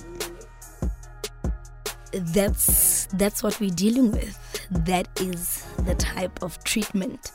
That's 2.33 3.05
that's 3.13 3.43
what 3.43 3.59
we're 3.61 3.77
dealing 3.77 4.11
with. 4.11 4.33
That 4.71 5.05
is 5.21 5.61
the 5.85 5.93
type 5.93 6.41
of 6.41 6.57
treatment 6.63 7.31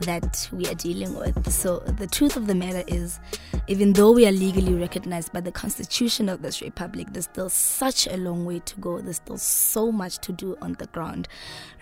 that 0.00 0.48
we 0.52 0.66
are 0.66 0.74
dealing 0.74 1.14
with. 1.14 1.50
So, 1.50 1.78
the 1.80 2.06
truth 2.06 2.36
of 2.36 2.46
the 2.46 2.54
matter 2.54 2.82
is, 2.88 3.20
even 3.68 3.92
though 3.92 4.12
we 4.12 4.26
are 4.26 4.32
legally 4.32 4.74
recognized 4.74 5.32
by 5.32 5.40
the 5.40 5.52
Constitution 5.52 6.28
of 6.28 6.42
this 6.42 6.60
Republic, 6.60 7.08
there's 7.12 7.24
still 7.24 7.48
such 7.48 8.06
a 8.06 8.16
long 8.16 8.44
way 8.44 8.60
to 8.60 8.80
go. 8.80 9.00
There's 9.00 9.16
still 9.16 9.38
so 9.38 9.92
much 9.92 10.18
to 10.18 10.32
do 10.32 10.56
on 10.60 10.74
the 10.74 10.86
ground. 10.88 11.28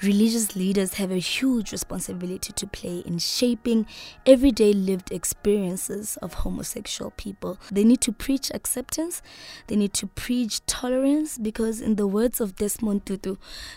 Religious 0.03 0.55
leaders 0.55 0.95
have 0.95 1.11
a 1.11 1.19
huge 1.19 1.73
responsibility 1.73 2.53
to 2.53 2.67
play 2.67 2.99
in 3.07 3.19
shaping 3.19 3.87
everyday 4.27 4.73
lived 4.73 5.11
experiences 5.11 6.17
of 6.19 6.35
homosexual 6.35 7.13
people. 7.13 7.59
They 7.71 7.85
need 7.85 8.01
to 8.03 8.13
preach 8.13 8.51
acceptance, 8.53 9.23
they 9.67 9.77
need 9.77 9.95
to 9.95 10.07
preach 10.07 10.65
tolerance, 10.67 11.39
because, 11.39 11.81
in 11.81 11.97
the 11.97 12.07
words 12.07 12.41
of 12.41 12.57
Desmond 12.57 13.07
Tutu, 13.07 13.37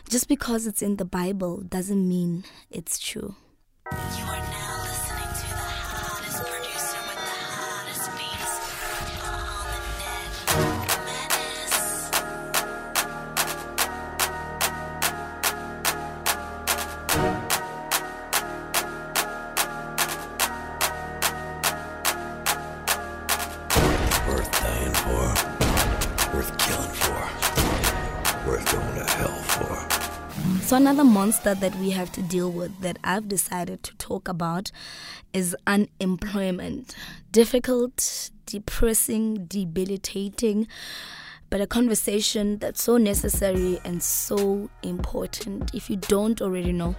just 0.10 0.28
because 0.28 0.68
it's 0.68 0.82
in 0.82 0.98
the 0.98 1.06
Bible 1.06 1.62
doesn't 1.62 2.08
mean 2.08 2.44
it's 2.70 3.00
true. 3.00 3.36
So, 30.76 30.82
another 30.82 31.06
monster 31.06 31.56
that 31.56 31.74
we 31.78 31.92
have 31.92 32.12
to 32.12 32.22
deal 32.22 32.52
with 32.52 32.82
that 32.82 33.00
I've 33.02 33.30
decided 33.30 33.82
to 33.84 33.96
talk 33.96 34.28
about 34.28 34.72
is 35.32 35.56
unemployment. 35.66 36.94
Difficult, 37.32 38.30
depressing, 38.46 39.46
debilitating, 39.46 40.68
but 41.50 41.62
a 41.62 41.66
conversation 41.66 42.58
that's 42.58 42.84
so 42.84 42.98
necessary 42.98 43.80
and 43.86 44.04
so 44.04 44.70
important. 44.84 45.74
If 45.74 45.90
you 45.90 45.96
don't 45.96 46.42
already 46.42 46.74
know, 46.74 46.98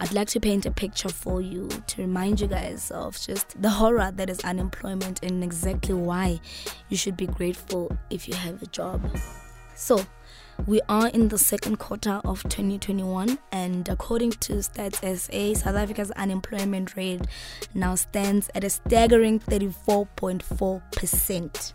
I'd 0.00 0.14
like 0.14 0.28
to 0.28 0.40
paint 0.40 0.64
a 0.64 0.70
picture 0.70 1.10
for 1.10 1.42
you 1.42 1.68
to 1.68 2.00
remind 2.00 2.40
you 2.40 2.46
guys 2.46 2.90
of 2.92 3.20
just 3.20 3.60
the 3.60 3.68
horror 3.68 4.10
that 4.10 4.30
is 4.30 4.40
unemployment 4.40 5.22
and 5.22 5.44
exactly 5.44 5.94
why 5.94 6.40
you 6.88 6.96
should 6.96 7.18
be 7.18 7.26
grateful 7.26 7.94
if 8.08 8.26
you 8.26 8.32
have 8.32 8.62
a 8.62 8.66
job. 8.68 9.02
So, 9.74 10.06
we 10.66 10.80
are 10.88 11.08
in 11.08 11.28
the 11.28 11.38
second 11.38 11.78
quarter 11.78 12.20
of 12.24 12.42
2021, 12.44 13.38
and 13.50 13.88
according 13.88 14.30
to 14.32 14.54
Stats 14.54 15.02
SA, 15.02 15.54
South 15.60 15.76
Africa's 15.76 16.10
unemployment 16.12 16.96
rate 16.96 17.26
now 17.74 17.94
stands 17.94 18.48
at 18.54 18.64
a 18.64 18.70
staggering 18.70 19.38
34.4%. 19.40 21.72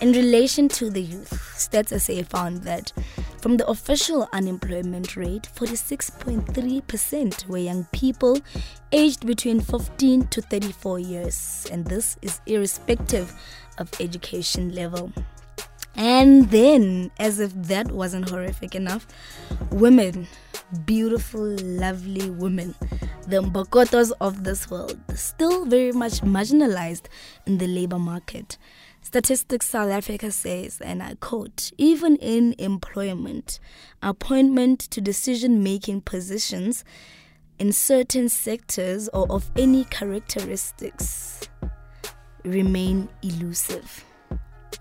In 0.00 0.12
relation 0.12 0.68
to 0.68 0.88
the 0.90 1.02
youth, 1.02 1.32
Stats 1.56 2.00
SA 2.00 2.22
found 2.24 2.62
that 2.64 2.92
from 3.40 3.56
the 3.56 3.66
official 3.66 4.28
unemployment 4.32 5.16
rate, 5.16 5.48
46.3% 5.54 7.48
were 7.48 7.58
young 7.58 7.84
people 7.92 8.38
aged 8.92 9.26
between 9.26 9.60
15 9.60 10.28
to 10.28 10.42
34 10.42 10.98
years, 11.00 11.66
and 11.72 11.86
this 11.86 12.16
is 12.22 12.40
irrespective 12.46 13.34
of 13.78 13.90
education 14.00 14.72
level. 14.74 15.12
And 15.94 16.50
then, 16.50 17.10
as 17.18 17.38
if 17.38 17.52
that 17.54 17.92
wasn't 17.92 18.30
horrific 18.30 18.74
enough, 18.74 19.06
women, 19.70 20.26
beautiful, 20.84 21.56
lovely 21.60 22.30
women, 22.30 22.74
the 23.26 23.42
mbokotos 23.42 24.12
of 24.20 24.44
this 24.44 24.70
world, 24.70 24.98
still 25.14 25.66
very 25.66 25.92
much 25.92 26.22
marginalized 26.22 27.06
in 27.46 27.58
the 27.58 27.66
labor 27.66 27.98
market. 27.98 28.56
Statistics 29.02 29.68
South 29.68 29.90
Africa 29.90 30.30
says, 30.30 30.80
and 30.80 31.02
I 31.02 31.16
quote, 31.16 31.72
even 31.76 32.16
in 32.16 32.54
employment, 32.58 33.58
appointment 34.00 34.80
to 34.92 35.00
decision 35.00 35.62
making 35.62 36.02
positions 36.02 36.84
in 37.58 37.72
certain 37.72 38.28
sectors 38.28 39.08
or 39.12 39.30
of 39.30 39.50
any 39.56 39.84
characteristics 39.84 41.48
remain 42.44 43.08
elusive. 43.22 44.04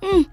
Mm. 0.01 0.29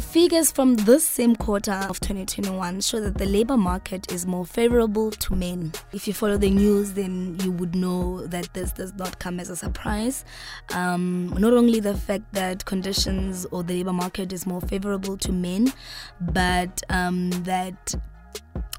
Figures 0.00 0.52
from 0.52 0.76
this 0.76 1.06
same 1.06 1.34
quarter 1.34 1.72
of 1.72 1.98
2021 2.00 2.80
show 2.80 3.00
that 3.00 3.18
the 3.18 3.26
labor 3.26 3.56
market 3.56 4.10
is 4.12 4.24
more 4.24 4.46
favorable 4.46 5.10
to 5.10 5.34
men. 5.34 5.72
If 5.92 6.06
you 6.06 6.14
follow 6.14 6.36
the 6.36 6.50
news, 6.50 6.92
then 6.92 7.36
you 7.40 7.50
would 7.52 7.74
know 7.74 8.26
that 8.26 8.52
this 8.54 8.72
does 8.72 8.94
not 8.94 9.18
come 9.18 9.40
as 9.40 9.50
a 9.50 9.56
surprise. 9.56 10.24
Um, 10.74 11.28
not 11.38 11.52
only 11.52 11.80
the 11.80 11.94
fact 11.94 12.32
that 12.32 12.64
conditions 12.64 13.46
or 13.46 13.62
the 13.62 13.74
labor 13.74 13.92
market 13.92 14.32
is 14.32 14.46
more 14.46 14.60
favorable 14.60 15.16
to 15.18 15.32
men, 15.32 15.72
but 16.20 16.82
um, 16.88 17.30
that 17.42 17.94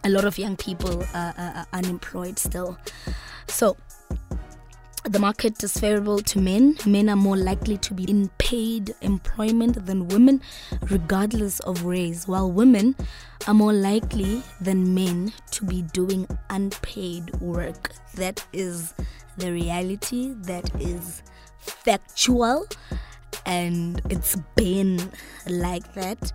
a 0.04 0.10
lot 0.10 0.26
of 0.26 0.38
young 0.38 0.56
people 0.56 1.04
are, 1.14 1.34
are, 1.38 1.54
are 1.56 1.68
unemployed 1.74 2.40
still. 2.40 2.78
So, 3.48 3.78
The 5.04 5.18
market 5.20 5.64
is 5.64 5.74
favorable 5.74 6.20
to 6.20 6.40
men. 6.40 6.78
Men 6.86 7.10
are 7.10 7.16
more 7.16 7.36
likely 7.36 7.78
to 7.80 7.94
be 7.94 8.04
in 8.04 8.30
paid 8.38 8.94
employment 9.02 9.86
than 9.88 10.08
women, 10.08 10.42
regardless 10.92 11.60
of 11.62 11.86
race, 11.86 12.28
while 12.28 12.52
women 12.52 12.96
are 13.48 13.54
more 13.56 13.74
likely 13.74 14.44
than 14.62 14.94
men 14.94 15.34
to 15.52 15.66
be 15.66 15.82
doing 15.94 16.28
unpaid 16.52 17.34
work. 17.42 17.92
That 18.14 18.46
is 18.54 18.94
the 19.38 19.52
reality, 19.52 20.36
that 20.44 20.70
is 20.80 21.24
factual, 21.58 22.68
and 23.48 24.02
it's 24.12 24.36
been 24.56 25.00
like 25.48 25.94
that. 25.96 26.32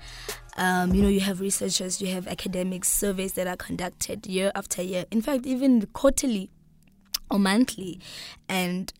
Um, 0.56 0.92
you 0.92 1.02
know, 1.02 1.08
you 1.08 1.20
have 1.20 1.40
researchers, 1.40 2.00
you 2.00 2.08
have 2.08 2.26
academic 2.26 2.84
surveys 2.84 3.34
that 3.34 3.46
are 3.46 3.56
conducted 3.56 4.26
year 4.26 4.50
after 4.54 4.82
year. 4.82 5.04
In 5.10 5.22
fact, 5.22 5.46
even 5.46 5.86
quarterly 5.92 6.50
or 7.30 7.38
monthly. 7.38 8.00
And 8.48 8.92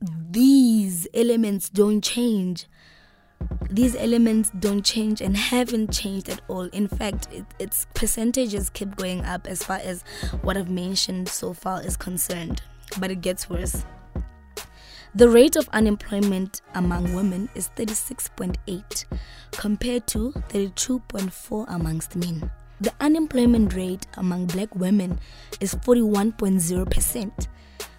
these 0.00 1.06
elements 1.14 1.68
don't 1.68 2.02
change. 2.02 2.66
These 3.70 3.96
elements 3.96 4.50
don't 4.58 4.84
change 4.84 5.20
and 5.20 5.36
haven't 5.36 5.92
changed 5.92 6.28
at 6.28 6.40
all. 6.48 6.64
In 6.64 6.88
fact, 6.88 7.28
it, 7.32 7.44
its 7.58 7.86
percentages 7.94 8.70
keep 8.70 8.96
going 8.96 9.24
up 9.24 9.46
as 9.46 9.62
far 9.62 9.78
as 9.82 10.02
what 10.42 10.56
I've 10.56 10.70
mentioned 10.70 11.28
so 11.28 11.52
far 11.52 11.82
is 11.82 11.96
concerned. 11.96 12.62
But 12.98 13.10
it 13.10 13.20
gets 13.20 13.50
worse. 13.50 13.84
The 15.16 15.28
rate 15.28 15.56
of 15.56 15.68
unemployment 15.72 16.60
among 16.74 17.14
women 17.14 17.48
is 17.54 17.70
36.8 17.76 19.04
compared 19.52 20.06
to 20.08 20.32
32.4 20.48 21.66
amongst 21.68 22.16
men. 22.16 22.50
The 22.80 22.92
unemployment 23.00 23.74
rate 23.74 24.06
among 24.16 24.46
black 24.46 24.74
women 24.74 25.20
is 25.60 25.74
41.0% 25.74 27.46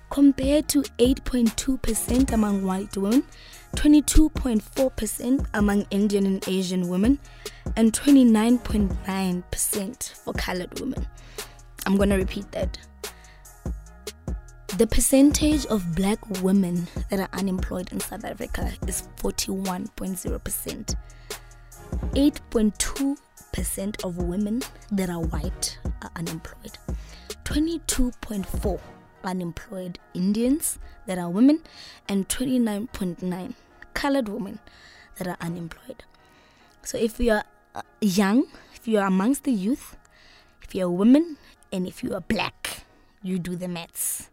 compared 0.10 0.68
to 0.70 0.82
8.2% 1.00 2.32
among 2.32 2.64
white 2.64 2.98
women, 2.98 3.24
22.4% 3.76 5.46
among 5.54 5.86
Indian 5.92 6.26
and 6.26 6.44
Asian 6.48 6.88
women, 6.88 7.20
and 7.76 7.94
29.9% 7.94 10.14
for 10.14 10.34
colored 10.34 10.80
women. 10.80 11.06
I'm 11.86 11.98
to 11.98 12.16
repeat 12.16 12.50
that. 12.52 12.80
The 14.78 14.88
percentage 14.88 15.66
of 15.68 15.96
black 15.96 16.20
women 16.42 16.88
that 17.10 17.20
are 17.20 17.30
unemployed 17.34 17.92
in 17.94 18.00
South 18.02 18.26
Africa 18.26 18.74
is 18.88 19.04
41.0%. 19.18 20.96
8.2% 22.12 23.18
of 24.04 24.18
women 24.18 24.62
that 24.92 25.10
are 25.10 25.22
white 25.22 25.78
are 26.02 26.12
unemployed. 26.16 26.78
22.4 27.46 28.80
unemployed 29.24 29.98
Indians 30.14 30.78
that 31.06 31.18
are 31.18 31.30
women 31.30 31.62
and 32.08 32.28
29.9 32.28 33.54
colored 33.94 34.30
women 34.30 34.60
that 35.18 35.28
are 35.28 35.38
unemployed. 35.40 36.04
So 36.84 36.98
if 36.98 37.20
you 37.20 37.32
are 37.32 37.44
uh, 37.74 37.82
young, 38.02 38.48
if 38.76 38.88
you 38.88 39.00
are 39.00 39.08
amongst 39.08 39.46
the 39.46 39.52
youth, 39.52 39.96
if 40.62 40.76
you're 40.76 40.88
a 40.88 40.92
woman, 40.92 41.38
and 41.72 41.88
if 41.88 42.04
you 42.04 42.14
are 42.14 42.22
black, 42.22 42.84
you 43.24 43.40
do 43.40 43.56
the 43.56 43.68
maths. 43.68 44.30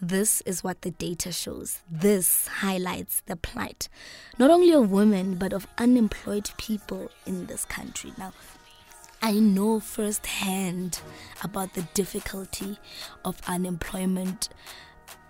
This 0.00 0.42
is 0.42 0.62
what 0.62 0.82
the 0.82 0.92
data 0.92 1.32
shows. 1.32 1.80
This 1.90 2.46
highlights 2.46 3.22
the 3.26 3.34
plight, 3.34 3.88
not 4.38 4.48
only 4.48 4.72
of 4.72 4.92
women, 4.92 5.34
but 5.34 5.52
of 5.52 5.66
unemployed 5.76 6.50
people 6.56 7.10
in 7.26 7.46
this 7.46 7.64
country. 7.64 8.12
Now, 8.16 8.32
I 9.20 9.32
know 9.32 9.80
firsthand 9.80 11.00
about 11.42 11.74
the 11.74 11.82
difficulty 11.94 12.78
of 13.24 13.40
unemployment. 13.48 14.50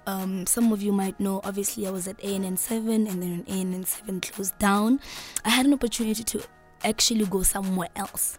Um, 0.07 0.47
some 0.47 0.71
of 0.71 0.83
you 0.83 0.93
might 0.93 1.19
know, 1.19 1.41
obviously, 1.45 1.87
I 1.87 1.91
was 1.91 2.07
at 2.07 2.19
ANN7 2.19 3.11
and 3.11 3.23
then 3.23 3.45
ANN7 3.45 4.31
closed 4.31 4.59
down. 4.59 5.01
I 5.47 5.49
had 5.49 5.65
an 5.65 5.73
opportunity 5.73 6.25
to 6.25 6.43
actually 6.85 7.25
go 7.25 7.43
somewhere 7.43 7.89
else. 7.97 8.39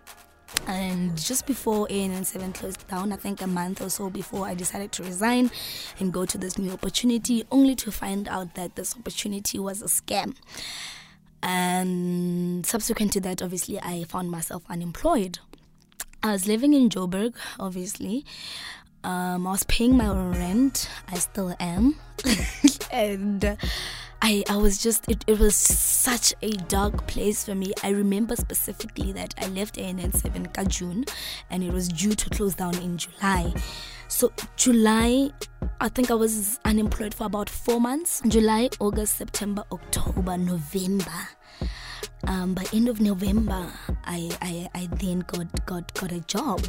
And 0.67 1.17
just 1.17 1.45
before 1.47 1.87
ANN7 1.87 2.53
closed 2.53 2.87
down, 2.87 3.11
I 3.11 3.15
think 3.15 3.41
a 3.41 3.47
month 3.47 3.81
or 3.81 3.89
so 3.89 4.09
before, 4.09 4.45
I 4.45 4.53
decided 4.53 4.91
to 4.93 5.03
resign 5.03 5.49
and 5.99 6.13
go 6.13 6.25
to 6.25 6.37
this 6.37 6.57
new 6.57 6.71
opportunity, 6.71 7.43
only 7.51 7.75
to 7.75 7.91
find 7.91 8.27
out 8.27 8.55
that 8.55 8.75
this 8.75 8.95
opportunity 8.95 9.59
was 9.59 9.81
a 9.81 9.85
scam. 9.85 10.35
And 11.41 12.65
subsequent 12.65 13.13
to 13.13 13.21
that, 13.21 13.41
obviously, 13.41 13.79
I 13.79 14.03
found 14.03 14.29
myself 14.29 14.63
unemployed. 14.69 15.39
I 16.21 16.33
was 16.33 16.47
living 16.47 16.73
in 16.73 16.89
Joburg, 16.89 17.35
obviously. 17.59 18.25
Um, 19.03 19.47
I 19.47 19.51
was 19.51 19.63
paying 19.63 19.95
my 19.95 20.07
own 20.07 20.31
rent. 20.33 20.89
I 21.07 21.15
still 21.15 21.55
am. 21.59 21.95
and 22.91 23.45
uh, 23.45 23.55
I, 24.21 24.43
I 24.49 24.57
was 24.57 24.77
just, 24.77 25.09
it, 25.09 25.23
it 25.27 25.39
was 25.39 25.55
such 25.55 26.33
a 26.41 26.51
dark 26.51 27.07
place 27.07 27.45
for 27.45 27.55
me. 27.55 27.73
I 27.83 27.89
remember 27.89 28.35
specifically 28.35 29.13
that 29.13 29.33
I 29.37 29.47
left 29.47 29.75
ANN7 29.75 30.53
ka 30.53 30.65
June 30.65 31.05
and 31.49 31.63
it 31.63 31.71
was 31.71 31.87
due 31.87 32.13
to 32.13 32.29
close 32.29 32.53
down 32.55 32.75
in 32.79 32.97
July. 32.97 33.53
So, 34.07 34.33
July, 34.57 35.31
I 35.79 35.87
think 35.87 36.11
I 36.11 36.15
was 36.15 36.59
unemployed 36.65 37.13
for 37.13 37.25
about 37.25 37.49
four 37.49 37.79
months 37.79 38.21
July, 38.27 38.69
August, 38.79 39.17
September, 39.17 39.63
October, 39.71 40.37
November. 40.37 41.27
Um, 42.27 42.53
by 42.53 42.65
end 42.73 42.89
of 42.89 42.99
November, 42.99 43.71
I, 44.03 44.29
I, 44.41 44.69
I 44.75 44.89
then 44.97 45.19
got, 45.19 45.65
got, 45.65 45.93
got 45.93 46.11
a 46.11 46.19
job 46.21 46.61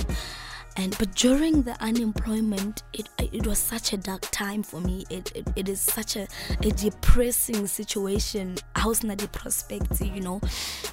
and 0.80 0.96
but 0.98 1.14
during 1.14 1.62
the 1.62 1.76
unemployment 1.82 2.82
it 2.94 3.06
it 3.18 3.46
was 3.46 3.58
such 3.58 3.92
a 3.92 3.98
dark 3.98 4.22
time 4.30 4.62
for 4.62 4.80
me. 4.80 5.04
It 5.10 5.30
it, 5.36 5.46
it 5.54 5.68
is 5.68 5.80
such 5.80 6.16
a, 6.16 6.26
a 6.62 6.70
depressing 6.70 7.66
situation. 7.66 8.56
House 8.74 9.02
na 9.02 9.14
prospects 9.16 10.00
you 10.00 10.20
know. 10.20 10.40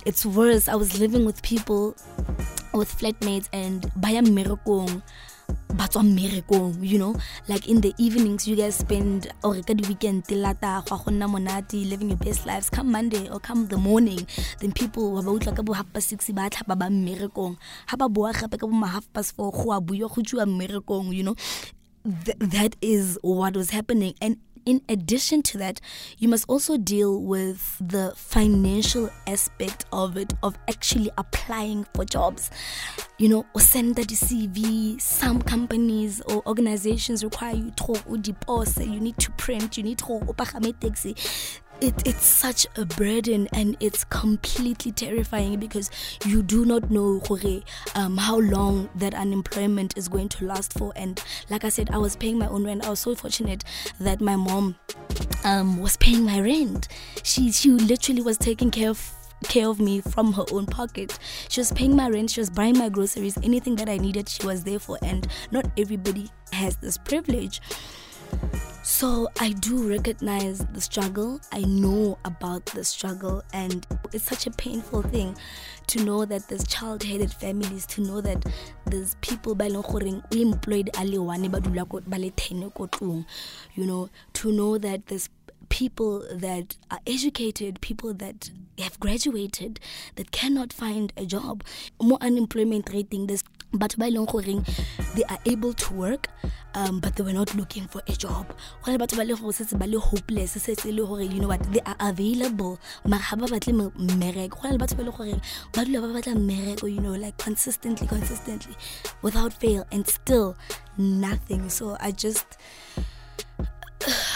It's 0.05 0.25
worse. 0.25 0.67
I 0.67 0.75
was 0.75 0.99
living 0.99 1.23
with 1.25 1.41
people 1.41 1.95
with 2.73 2.91
flatmates 2.91 3.47
and 3.53 3.89
by 3.95 4.09
a 4.09 4.21
mmerekong 4.21 5.01
ba 5.77 5.87
tswa 5.87 6.03
mmerekong 6.03 6.81
you 6.81 6.97
know? 6.97 7.15
Like 7.47 7.67
in 7.69 7.81
the 7.81 7.93
evenings 7.97 8.47
you 8.47 8.55
guys 8.55 8.75
spend 8.75 9.29
or 9.43 9.55
ka 9.61 9.73
di-weekend 9.73 10.25
lata 10.31 10.81
go 10.89 10.97
go 10.97 11.11
nna 11.11 11.29
monate 11.29 11.85
living 11.85 12.09
your 12.09 12.17
best 12.17 12.45
lives. 12.45 12.69
Come 12.69 12.91
monday 12.91 13.29
or 13.29 13.39
come 13.39 13.67
the 13.67 13.77
morning 13.77 14.25
then 14.59 14.71
people 14.71 15.21
ba 15.21 15.29
utlwa 15.29 15.55
ka 15.55 15.61
bo 15.61 15.73
half 15.73 15.87
past 15.93 16.09
six 16.09 16.31
ba 16.33 16.49
tlhapa 16.49 16.73
ba 16.77 16.89
mmerekong. 16.89 17.57
Ha 17.87 17.95
ba 17.95 18.09
boa 18.09 18.33
gape 18.33 18.57
ka 18.57 18.65
bo 18.67 18.73
ma 18.73 18.87
half 18.87 19.05
past 19.13 19.35
four 19.35 19.51
go 19.51 19.71
a 19.71 19.81
buiwa 19.81 20.09
go 20.09 20.21
tswiwa 20.21 20.45
mmerekong 20.49 21.13
you 21.13 21.23
know? 21.23 21.35
Th- 22.07 22.39
that 22.39 22.75
is 22.81 23.19
what 23.21 23.55
was 23.55 23.69
happening. 23.69 24.15
And 24.21 24.37
in 24.67 24.81
addition 24.89 25.41
to 25.43 25.57
that, 25.59 25.79
you 26.17 26.27
must 26.27 26.43
also 26.49 26.77
deal 26.77 27.21
with 27.21 27.77
the 27.79 28.11
financial 28.17 29.09
aspect 29.25 29.85
of 29.93 30.17
it, 30.17 30.33
of 30.43 30.57
actually 30.67 31.09
applying 31.17 31.85
for 31.95 32.03
jobs. 32.03 32.51
You 33.17 33.29
know, 33.29 33.45
or 33.55 33.61
send 33.61 33.95
the 33.95 34.03
CV. 34.03 35.01
Some 35.01 35.41
companies 35.41 36.19
or 36.21 36.45
organizations 36.45 37.23
require 37.23 37.55
you 37.55 37.71
to 37.71 38.17
deposit. 38.17 38.87
You 38.87 38.99
need 38.99 39.17
to 39.19 39.31
print. 39.31 39.77
You 39.77 39.83
need 39.83 39.99
to 39.99 40.05
taxi 40.73 41.15
it, 41.81 42.07
it's 42.07 42.25
such 42.25 42.65
a 42.75 42.85
burden 42.85 43.47
and 43.53 43.77
it's 43.79 44.03
completely 44.03 44.91
terrifying 44.91 45.59
because 45.59 45.91
you 46.25 46.41
do 46.41 46.65
not 46.65 46.89
know 46.89 47.21
um, 47.95 48.17
how 48.17 48.39
long 48.39 48.89
that 48.95 49.13
unemployment 49.13 49.97
is 49.97 50.07
going 50.07 50.29
to 50.29 50.45
last 50.45 50.73
for. 50.73 50.91
And 50.95 51.21
like 51.49 51.63
I 51.63 51.69
said, 51.69 51.89
I 51.91 51.97
was 51.97 52.15
paying 52.15 52.37
my 52.37 52.47
own 52.47 52.65
rent. 52.65 52.85
I 52.85 52.89
was 52.89 52.99
so 52.99 53.15
fortunate 53.15 53.63
that 53.99 54.21
my 54.21 54.35
mom 54.35 54.75
um, 55.43 55.79
was 55.79 55.97
paying 55.97 56.23
my 56.23 56.39
rent. 56.39 56.87
She 57.23 57.51
she 57.51 57.71
literally 57.71 58.21
was 58.21 58.37
taking 58.37 58.71
care 58.71 58.89
of 58.89 59.13
care 59.43 59.67
of 59.67 59.79
me 59.79 60.01
from 60.01 60.33
her 60.33 60.45
own 60.51 60.65
pocket. 60.65 61.17
She 61.49 61.59
was 61.59 61.71
paying 61.71 61.95
my 61.95 62.09
rent, 62.09 62.31
she 62.31 62.39
was 62.39 62.49
buying 62.49 62.77
my 62.77 62.89
groceries, 62.89 63.37
anything 63.43 63.75
that 63.75 63.89
I 63.89 63.97
needed, 63.97 64.29
she 64.29 64.45
was 64.45 64.63
there 64.63 64.79
for. 64.79 64.97
And 65.03 65.27
not 65.51 65.69
everybody 65.77 66.29
has 66.51 66.77
this 66.77 66.97
privilege. 66.97 67.61
So 68.83 69.29
I 69.39 69.51
do 69.51 69.87
recognize 69.89 70.65
the 70.73 70.81
struggle. 70.81 71.39
I 71.51 71.61
know 71.61 72.17
about 72.25 72.65
the 72.67 72.83
struggle, 72.83 73.43
and 73.53 73.85
it's 74.13 74.23
such 74.23 74.47
a 74.47 74.51
painful 74.51 75.03
thing 75.03 75.35
to 75.87 76.03
know 76.03 76.25
that 76.25 76.47
there's 76.47 76.65
child-headed 76.65 77.31
families, 77.33 77.85
to 77.87 78.01
know 78.01 78.21
that 78.21 78.45
there's 78.85 79.15
people 79.15 79.55
by 79.55 79.67
employed 80.41 80.89
you 83.75 83.85
know, 83.85 84.09
to 84.33 84.51
know 84.51 84.77
that 84.77 85.05
there's 85.07 85.29
people 85.69 86.23
that 86.33 86.75
are 86.91 86.99
educated, 87.05 87.81
people 87.81 88.13
that 88.15 88.49
have 88.79 88.99
graduated, 88.99 89.79
that 90.15 90.31
cannot 90.31 90.71
find 90.73 91.11
a 91.17 91.25
job. 91.25 91.63
More 92.01 92.19
unemployment 92.21 92.89
rating, 92.93 93.27
there's 93.27 93.43
but 93.73 93.97
by 93.97 94.07
long 94.07 94.25
they 95.15 95.23
are 95.25 95.37
able 95.45 95.73
to 95.73 95.93
work 95.93 96.27
um, 96.73 96.99
but 96.99 97.15
they 97.15 97.23
were 97.23 97.33
not 97.33 97.53
looking 97.55 97.87
for 97.87 98.01
a 98.07 98.13
job. 98.13 98.53
Go 98.83 98.91
le 98.91 98.97
batho 98.97 99.17
ba 99.17 99.23
le 99.23 99.35
gore 99.35 99.51
setse 99.51 99.77
ba 99.77 99.85
le 99.85 99.99
hopeless 99.99 100.53
setse 100.55 100.85
le 100.85 101.05
gore 101.05 101.21
you 101.21 101.39
know 101.39 101.47
what 101.47 101.61
they 101.73 101.81
are 101.81 101.95
available. 101.99 102.79
Mara 103.03 103.23
ga 103.31 103.35
ba 103.35 103.47
batle 103.47 103.91
mmereko. 103.91 104.61
Go 104.61 104.69
le 104.69 104.77
batho 104.77 104.95
ba 104.95 105.03
le 105.03 105.11
gore 105.11 105.41
ba 105.73 105.85
dula 105.85 106.01
ba 106.01 106.07
batla 106.07 106.35
mmereko 106.35 106.93
you 106.93 107.01
know 107.01 107.13
like 107.13 107.37
consistently 107.37 108.07
consistently 108.07 108.75
without 109.21 109.53
fail 109.53 109.85
and 109.91 110.07
still 110.07 110.55
nothing. 110.97 111.69
So 111.69 111.97
i 111.99 112.11
just 112.11 112.57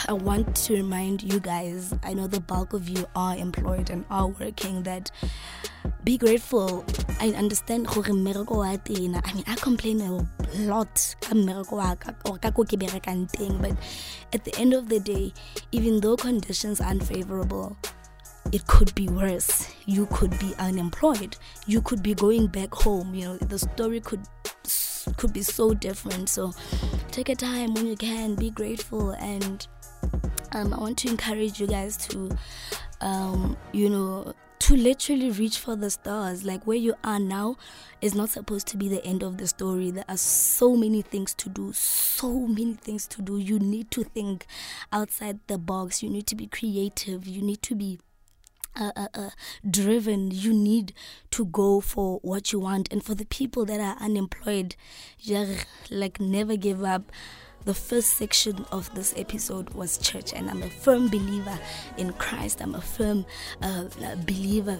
I 0.08 0.14
want 0.14 0.56
to 0.56 0.74
remind 0.74 1.22
you 1.24 1.40
guys, 1.40 1.94
I 2.04 2.14
know 2.14 2.28
the 2.28 2.40
bulk 2.40 2.74
of 2.74 2.90
you 2.90 3.06
are 3.16 3.36
employed 3.36 3.90
and 3.90 4.06
are 4.10 4.28
working, 4.28 4.84
that 4.84 5.12
be 6.04 6.18
grateful. 6.18 6.84
I 7.20 7.30
understand. 7.30 7.88
I 7.88 8.02
mean, 8.02 9.16
I 9.48 9.56
complain 9.62 10.02
a 10.02 10.12
lot 10.66 11.16
ka 11.22 11.34
mmereko 11.36 11.72
wa 11.74 11.96
ka 11.96 12.14
or 12.26 12.38
ka 12.40 12.52
ko 12.52 12.64
ke 12.64 12.76
berekang 12.80 13.30
teng, 13.32 13.62
but 13.62 13.78
at 14.34 14.44
the 14.44 14.56
end 14.58 14.74
of 14.74 14.90
the 14.90 15.00
day, 15.00 15.34
even 15.72 16.02
though 16.02 16.18
conditions 16.18 16.82
are 16.82 16.90
unfavorable, 16.90 17.78
it 18.52 18.66
could 18.66 18.94
be 18.96 19.08
worse. 19.08 19.70
You 19.86 20.08
could 20.08 20.38
be 20.40 20.56
unemployed. 20.58 21.38
You 21.68 21.82
could 21.82 22.02
be 22.02 22.16
going 22.16 22.48
back 22.48 22.74
home. 22.74 23.14
You 23.14 23.26
know, 23.26 23.38
the 23.38 23.60
story 23.60 24.00
could 24.02 24.26
could 25.18 25.34
be 25.34 25.42
so 25.42 25.74
different. 25.74 26.30
So 26.30 26.54
take 27.12 27.30
a 27.30 27.36
time 27.36 27.74
when 27.74 27.88
you 27.88 27.96
can, 27.96 28.36
be 28.36 28.50
grateful, 28.50 29.12
and 29.12 29.66
um, 30.54 30.74
I 30.74 30.78
want 30.78 30.98
to 31.00 31.10
encourage 31.10 31.60
you 31.60 31.68
guys 31.68 31.98
to, 32.08 32.38
um, 33.02 33.58
you 33.72 33.90
know, 33.90 34.34
to 34.60 34.76
literally 34.76 35.32
reach 35.32 35.58
for 35.58 35.76
the 35.76 35.90
stars. 35.90 36.44
Like 36.44 36.68
where 36.68 36.78
you 36.78 36.94
are 37.04 37.20
now 37.20 37.58
is 38.02 38.14
not 38.14 38.30
supposed 38.30 38.68
to 38.68 38.78
be 38.78 38.88
the 38.88 39.04
end 39.04 39.24
of 39.24 39.38
the 39.38 39.48
story. 39.48 39.92
There 39.92 40.06
are 40.08 40.18
so 40.18 40.76
many 40.76 41.02
things 41.02 41.34
to 41.36 41.50
do, 41.50 41.74
so 41.74 42.32
many 42.32 42.74
things 42.74 43.08
to 43.08 43.22
do. 43.22 43.38
You 43.38 43.60
need 43.60 43.90
to 43.92 44.04
think 44.04 44.46
outside 44.92 45.40
the 45.48 45.58
box. 45.58 46.04
You 46.04 46.10
need 46.10 46.28
to 46.28 46.36
be 46.36 46.48
creative. 46.48 47.28
You 47.28 47.42
need 47.42 47.62
to 47.64 47.76
be 47.76 48.00
uh, 48.76 48.92
uh, 48.96 49.08
uh, 49.14 49.30
driven. 49.70 50.32
You 50.32 50.54
need 50.54 50.94
to 51.32 51.46
go 51.46 51.82
for 51.82 52.20
what 52.22 52.52
you 52.52 52.60
want. 52.60 52.92
And 52.92 53.04
for 53.04 53.16
the 53.16 53.26
people 53.26 53.66
that 53.66 53.80
are 53.80 53.98
unemployed, 54.04 54.76
like 55.90 56.20
never 56.20 56.56
give 56.56 56.84
up. 56.84 57.12
The 57.64 57.76
first 57.76 58.18
section 58.18 58.66
of 58.72 58.92
this 58.96 59.14
episode 59.16 59.70
was 59.76 60.00
church, 60.00 60.34
and 60.34 60.50
I'm 60.50 60.64
a 60.64 60.70
firm 60.70 61.10
believer 61.10 61.60
in 61.96 62.12
Christ. 62.14 62.60
I'm 62.60 62.74
a 62.74 62.82
firm 62.82 63.24
uh, 63.62 63.84
believer 64.26 64.80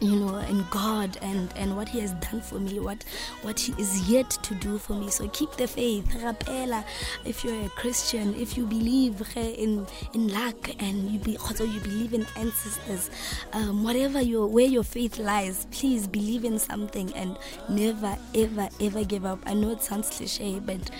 you 0.00 0.16
know 0.16 0.36
in 0.38 0.64
god 0.70 1.16
and 1.22 1.52
and 1.56 1.76
what 1.76 1.88
he 1.88 2.00
has 2.00 2.12
done 2.14 2.40
for 2.40 2.58
me 2.58 2.78
what 2.80 3.04
what 3.42 3.58
he 3.58 3.72
is 3.80 4.08
yet 4.10 4.30
to 4.30 4.54
do 4.56 4.78
for 4.78 4.94
me. 4.94 5.10
So 5.10 5.28
keep 5.28 5.52
the 5.52 5.66
faith. 5.66 6.06
Rapela 6.22 6.84
if 7.24 7.44
you're 7.44 7.66
a 7.66 7.68
christian 7.70 8.34
if 8.34 8.56
you 8.56 8.66
believe 8.66 9.22
in 9.36 9.86
in 10.14 10.28
luck 10.28 10.70
and 10.78 11.10
you 11.10 11.18
be 11.18 11.36
also 11.38 11.64
you 11.64 11.80
believe 11.80 12.14
in 12.14 12.26
ancestors 12.36 13.10
um, 13.52 13.84
whatever 13.84 14.20
your 14.20 14.46
where 14.46 14.66
your 14.66 14.84
faith 14.84 15.18
lies 15.18 15.66
please 15.70 16.06
believe 16.06 16.44
in 16.44 16.58
something 16.58 17.12
and 17.14 17.38
never 17.68 18.16
ever 18.34 18.68
ever 18.80 19.04
give 19.04 19.24
up. 19.24 19.40
I 19.46 19.54
know 19.54 19.70
it 19.70 19.82
sounds 19.82 20.10
cliche 20.10 20.58
but 20.60 20.90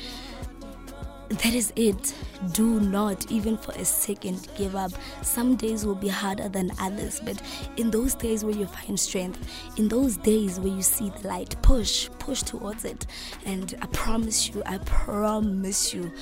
that 1.38 1.54
is 1.54 1.72
it. 1.76 2.14
Do 2.52 2.80
not, 2.80 3.30
even 3.30 3.56
for 3.56 3.72
a 3.72 3.84
second, 3.84 4.48
give 4.56 4.74
up. 4.76 4.92
Some 5.22 5.56
days 5.56 5.86
will 5.86 5.94
be 5.94 6.08
harder 6.08 6.48
than 6.48 6.70
others, 6.80 7.20
but 7.24 7.40
in 7.76 7.90
those 7.90 8.14
days 8.14 8.44
where 8.44 8.54
you 8.54 8.66
find 8.66 8.98
strength, 8.98 9.38
in 9.78 9.88
those 9.88 10.16
days 10.16 10.58
where 10.60 10.72
you 10.72 10.82
see 10.82 11.10
the 11.10 11.28
light, 11.28 11.54
push, 11.62 12.08
push 12.18 12.42
towards 12.42 12.84
it. 12.84 13.06
And 13.44 13.74
I 13.80 13.86
promise 13.86 14.48
you, 14.48 14.62
I 14.66 14.78
promise 14.78 15.94
you, 15.94 16.12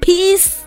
Peace! 0.00 0.66